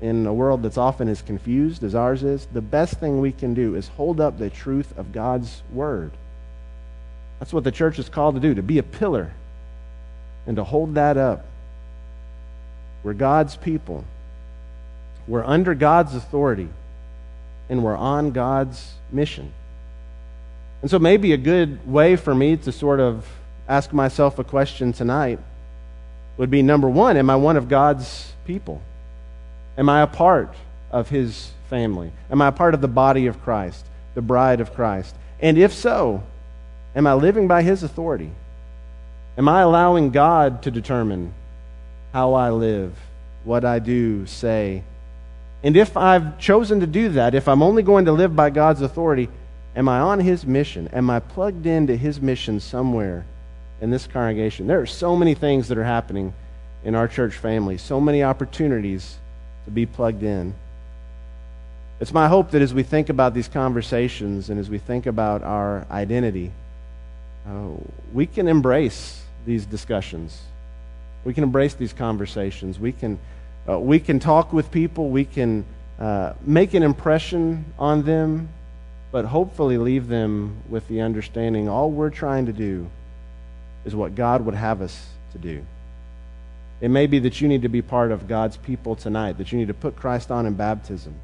in 0.00 0.26
a 0.26 0.34
world 0.34 0.62
that's 0.62 0.78
often 0.78 1.08
as 1.08 1.22
confused 1.22 1.82
as 1.82 1.94
ours 1.94 2.22
is, 2.22 2.46
the 2.52 2.60
best 2.60 3.00
thing 3.00 3.20
we 3.20 3.32
can 3.32 3.54
do 3.54 3.74
is 3.74 3.88
hold 3.88 4.20
up 4.20 4.38
the 4.38 4.50
truth 4.50 4.96
of 4.96 5.12
God's 5.12 5.62
Word. 5.72 6.12
That's 7.40 7.52
what 7.52 7.64
the 7.64 7.72
church 7.72 7.98
is 7.98 8.08
called 8.08 8.36
to 8.36 8.40
do, 8.40 8.54
to 8.54 8.62
be 8.62 8.78
a 8.78 8.84
pillar 8.84 9.32
and 10.46 10.56
to 10.56 10.64
hold 10.64 10.94
that 10.94 11.16
up. 11.16 11.44
We're 13.02 13.14
God's 13.14 13.56
people. 13.56 14.04
We're 15.28 15.44
under 15.44 15.74
God's 15.74 16.14
authority, 16.14 16.68
and 17.68 17.82
we're 17.82 17.96
on 17.96 18.30
God's 18.30 18.92
mission. 19.10 19.52
And 20.82 20.90
so, 20.90 20.98
maybe 20.98 21.32
a 21.32 21.36
good 21.36 21.86
way 21.86 22.16
for 22.16 22.34
me 22.34 22.56
to 22.58 22.72
sort 22.72 23.00
of 23.00 23.26
ask 23.68 23.92
myself 23.92 24.38
a 24.38 24.44
question 24.44 24.92
tonight 24.92 25.40
would 26.36 26.50
be 26.50 26.62
number 26.62 26.88
one, 26.88 27.16
am 27.16 27.30
I 27.30 27.36
one 27.36 27.56
of 27.56 27.68
God's 27.68 28.32
people? 28.44 28.82
Am 29.78 29.88
I 29.88 30.02
a 30.02 30.06
part 30.06 30.54
of 30.90 31.08
His 31.08 31.50
family? 31.70 32.12
Am 32.30 32.40
I 32.42 32.48
a 32.48 32.52
part 32.52 32.74
of 32.74 32.80
the 32.80 32.88
body 32.88 33.26
of 33.26 33.42
Christ, 33.42 33.84
the 34.14 34.22
bride 34.22 34.60
of 34.60 34.74
Christ? 34.74 35.14
And 35.40 35.58
if 35.58 35.72
so, 35.72 36.22
am 36.94 37.06
I 37.06 37.14
living 37.14 37.48
by 37.48 37.62
His 37.62 37.82
authority? 37.82 38.30
Am 39.38 39.48
I 39.48 39.60
allowing 39.60 40.10
God 40.10 40.62
to 40.62 40.70
determine 40.70 41.34
how 42.12 42.32
I 42.32 42.50
live, 42.50 42.94
what 43.44 43.66
I 43.66 43.78
do, 43.78 44.26
say? 44.26 44.82
And 45.62 45.76
if 45.76 45.96
I've 45.96 46.38
chosen 46.38 46.80
to 46.80 46.86
do 46.86 47.10
that, 47.10 47.34
if 47.34 47.46
I'm 47.46 47.62
only 47.62 47.82
going 47.82 48.06
to 48.06 48.12
live 48.12 48.34
by 48.34 48.48
God's 48.48 48.80
authority, 48.80 49.28
am 49.74 49.90
I 49.90 50.00
on 50.00 50.20
His 50.20 50.46
mission? 50.46 50.88
Am 50.88 51.10
I 51.10 51.20
plugged 51.20 51.66
into 51.66 51.96
His 51.96 52.18
mission 52.18 52.60
somewhere 52.60 53.26
in 53.82 53.90
this 53.90 54.06
congregation? 54.06 54.66
There 54.66 54.80
are 54.80 54.86
so 54.86 55.14
many 55.14 55.34
things 55.34 55.68
that 55.68 55.76
are 55.76 55.84
happening 55.84 56.32
in 56.82 56.94
our 56.94 57.06
church 57.06 57.34
family, 57.34 57.76
so 57.76 58.00
many 58.00 58.22
opportunities 58.22 59.16
to 59.66 59.70
be 59.70 59.84
plugged 59.84 60.22
in. 60.22 60.54
It's 62.00 62.12
my 62.14 62.28
hope 62.28 62.52
that 62.52 62.62
as 62.62 62.72
we 62.72 62.82
think 62.82 63.10
about 63.10 63.34
these 63.34 63.48
conversations 63.48 64.48
and 64.48 64.58
as 64.58 64.70
we 64.70 64.78
think 64.78 65.04
about 65.04 65.42
our 65.42 65.86
identity, 65.90 66.52
uh, 67.46 67.70
we 68.14 68.24
can 68.24 68.48
embrace 68.48 69.22
these 69.46 69.64
discussions. 69.64 70.42
We 71.24 71.32
can 71.32 71.44
embrace 71.44 71.74
these 71.74 71.92
conversations. 71.92 72.78
We 72.78 72.92
can, 72.92 73.18
uh, 73.68 73.78
we 73.78 73.98
can 73.98 74.18
talk 74.20 74.52
with 74.52 74.70
people. 74.70 75.08
We 75.08 75.24
can 75.24 75.64
uh, 75.98 76.34
make 76.42 76.74
an 76.74 76.82
impression 76.82 77.64
on 77.78 78.02
them, 78.02 78.50
but 79.12 79.24
hopefully 79.24 79.78
leave 79.78 80.08
them 80.08 80.58
with 80.68 80.86
the 80.88 81.00
understanding 81.00 81.68
all 81.68 81.90
we're 81.90 82.10
trying 82.10 82.46
to 82.46 82.52
do 82.52 82.90
is 83.84 83.94
what 83.94 84.14
God 84.14 84.44
would 84.44 84.54
have 84.54 84.82
us 84.82 85.06
to 85.32 85.38
do. 85.38 85.64
It 86.80 86.88
may 86.88 87.06
be 87.06 87.20
that 87.20 87.40
you 87.40 87.48
need 87.48 87.62
to 87.62 87.68
be 87.68 87.80
part 87.80 88.12
of 88.12 88.28
God's 88.28 88.56
people 88.58 88.96
tonight, 88.96 89.38
that 89.38 89.52
you 89.52 89.58
need 89.58 89.68
to 89.68 89.74
put 89.74 89.96
Christ 89.96 90.30
on 90.30 90.44
in 90.44 90.54
baptism. 90.54 91.14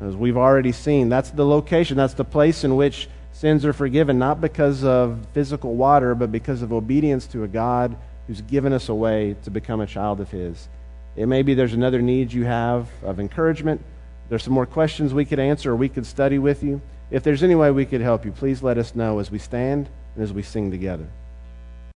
As 0.00 0.16
we've 0.16 0.38
already 0.38 0.72
seen, 0.72 1.10
that's 1.10 1.30
the 1.30 1.44
location, 1.44 1.96
that's 1.96 2.14
the 2.14 2.24
place 2.24 2.64
in 2.64 2.76
which 2.76 3.08
Sins 3.32 3.64
are 3.64 3.72
forgiven 3.72 4.18
not 4.18 4.40
because 4.40 4.84
of 4.84 5.26
physical 5.32 5.74
water, 5.74 6.14
but 6.14 6.30
because 6.30 6.62
of 6.62 6.72
obedience 6.72 7.26
to 7.28 7.44
a 7.44 7.48
God 7.48 7.96
who's 8.26 8.42
given 8.42 8.72
us 8.72 8.88
a 8.88 8.94
way 8.94 9.34
to 9.42 9.50
become 9.50 9.80
a 9.80 9.86
child 9.86 10.20
of 10.20 10.30
His. 10.30 10.68
It 11.16 11.26
may 11.26 11.42
be 11.42 11.54
there's 11.54 11.72
another 11.72 12.00
need 12.00 12.32
you 12.32 12.44
have 12.44 12.88
of 13.02 13.18
encouragement. 13.18 13.82
There's 14.28 14.44
some 14.44 14.54
more 14.54 14.66
questions 14.66 15.12
we 15.12 15.24
could 15.24 15.38
answer 15.38 15.72
or 15.72 15.76
we 15.76 15.88
could 15.88 16.06
study 16.06 16.38
with 16.38 16.62
you. 16.62 16.80
if 17.10 17.22
there's 17.22 17.42
any 17.42 17.54
way 17.54 17.70
we 17.70 17.84
could 17.84 18.00
help 18.00 18.24
you, 18.24 18.32
please 18.32 18.62
let 18.62 18.78
us 18.78 18.94
know 18.94 19.18
as 19.18 19.30
we 19.30 19.38
stand 19.38 19.90
and 20.14 20.24
as 20.24 20.32
we 20.32 20.42
sing 20.42 20.70
together. 20.70 21.06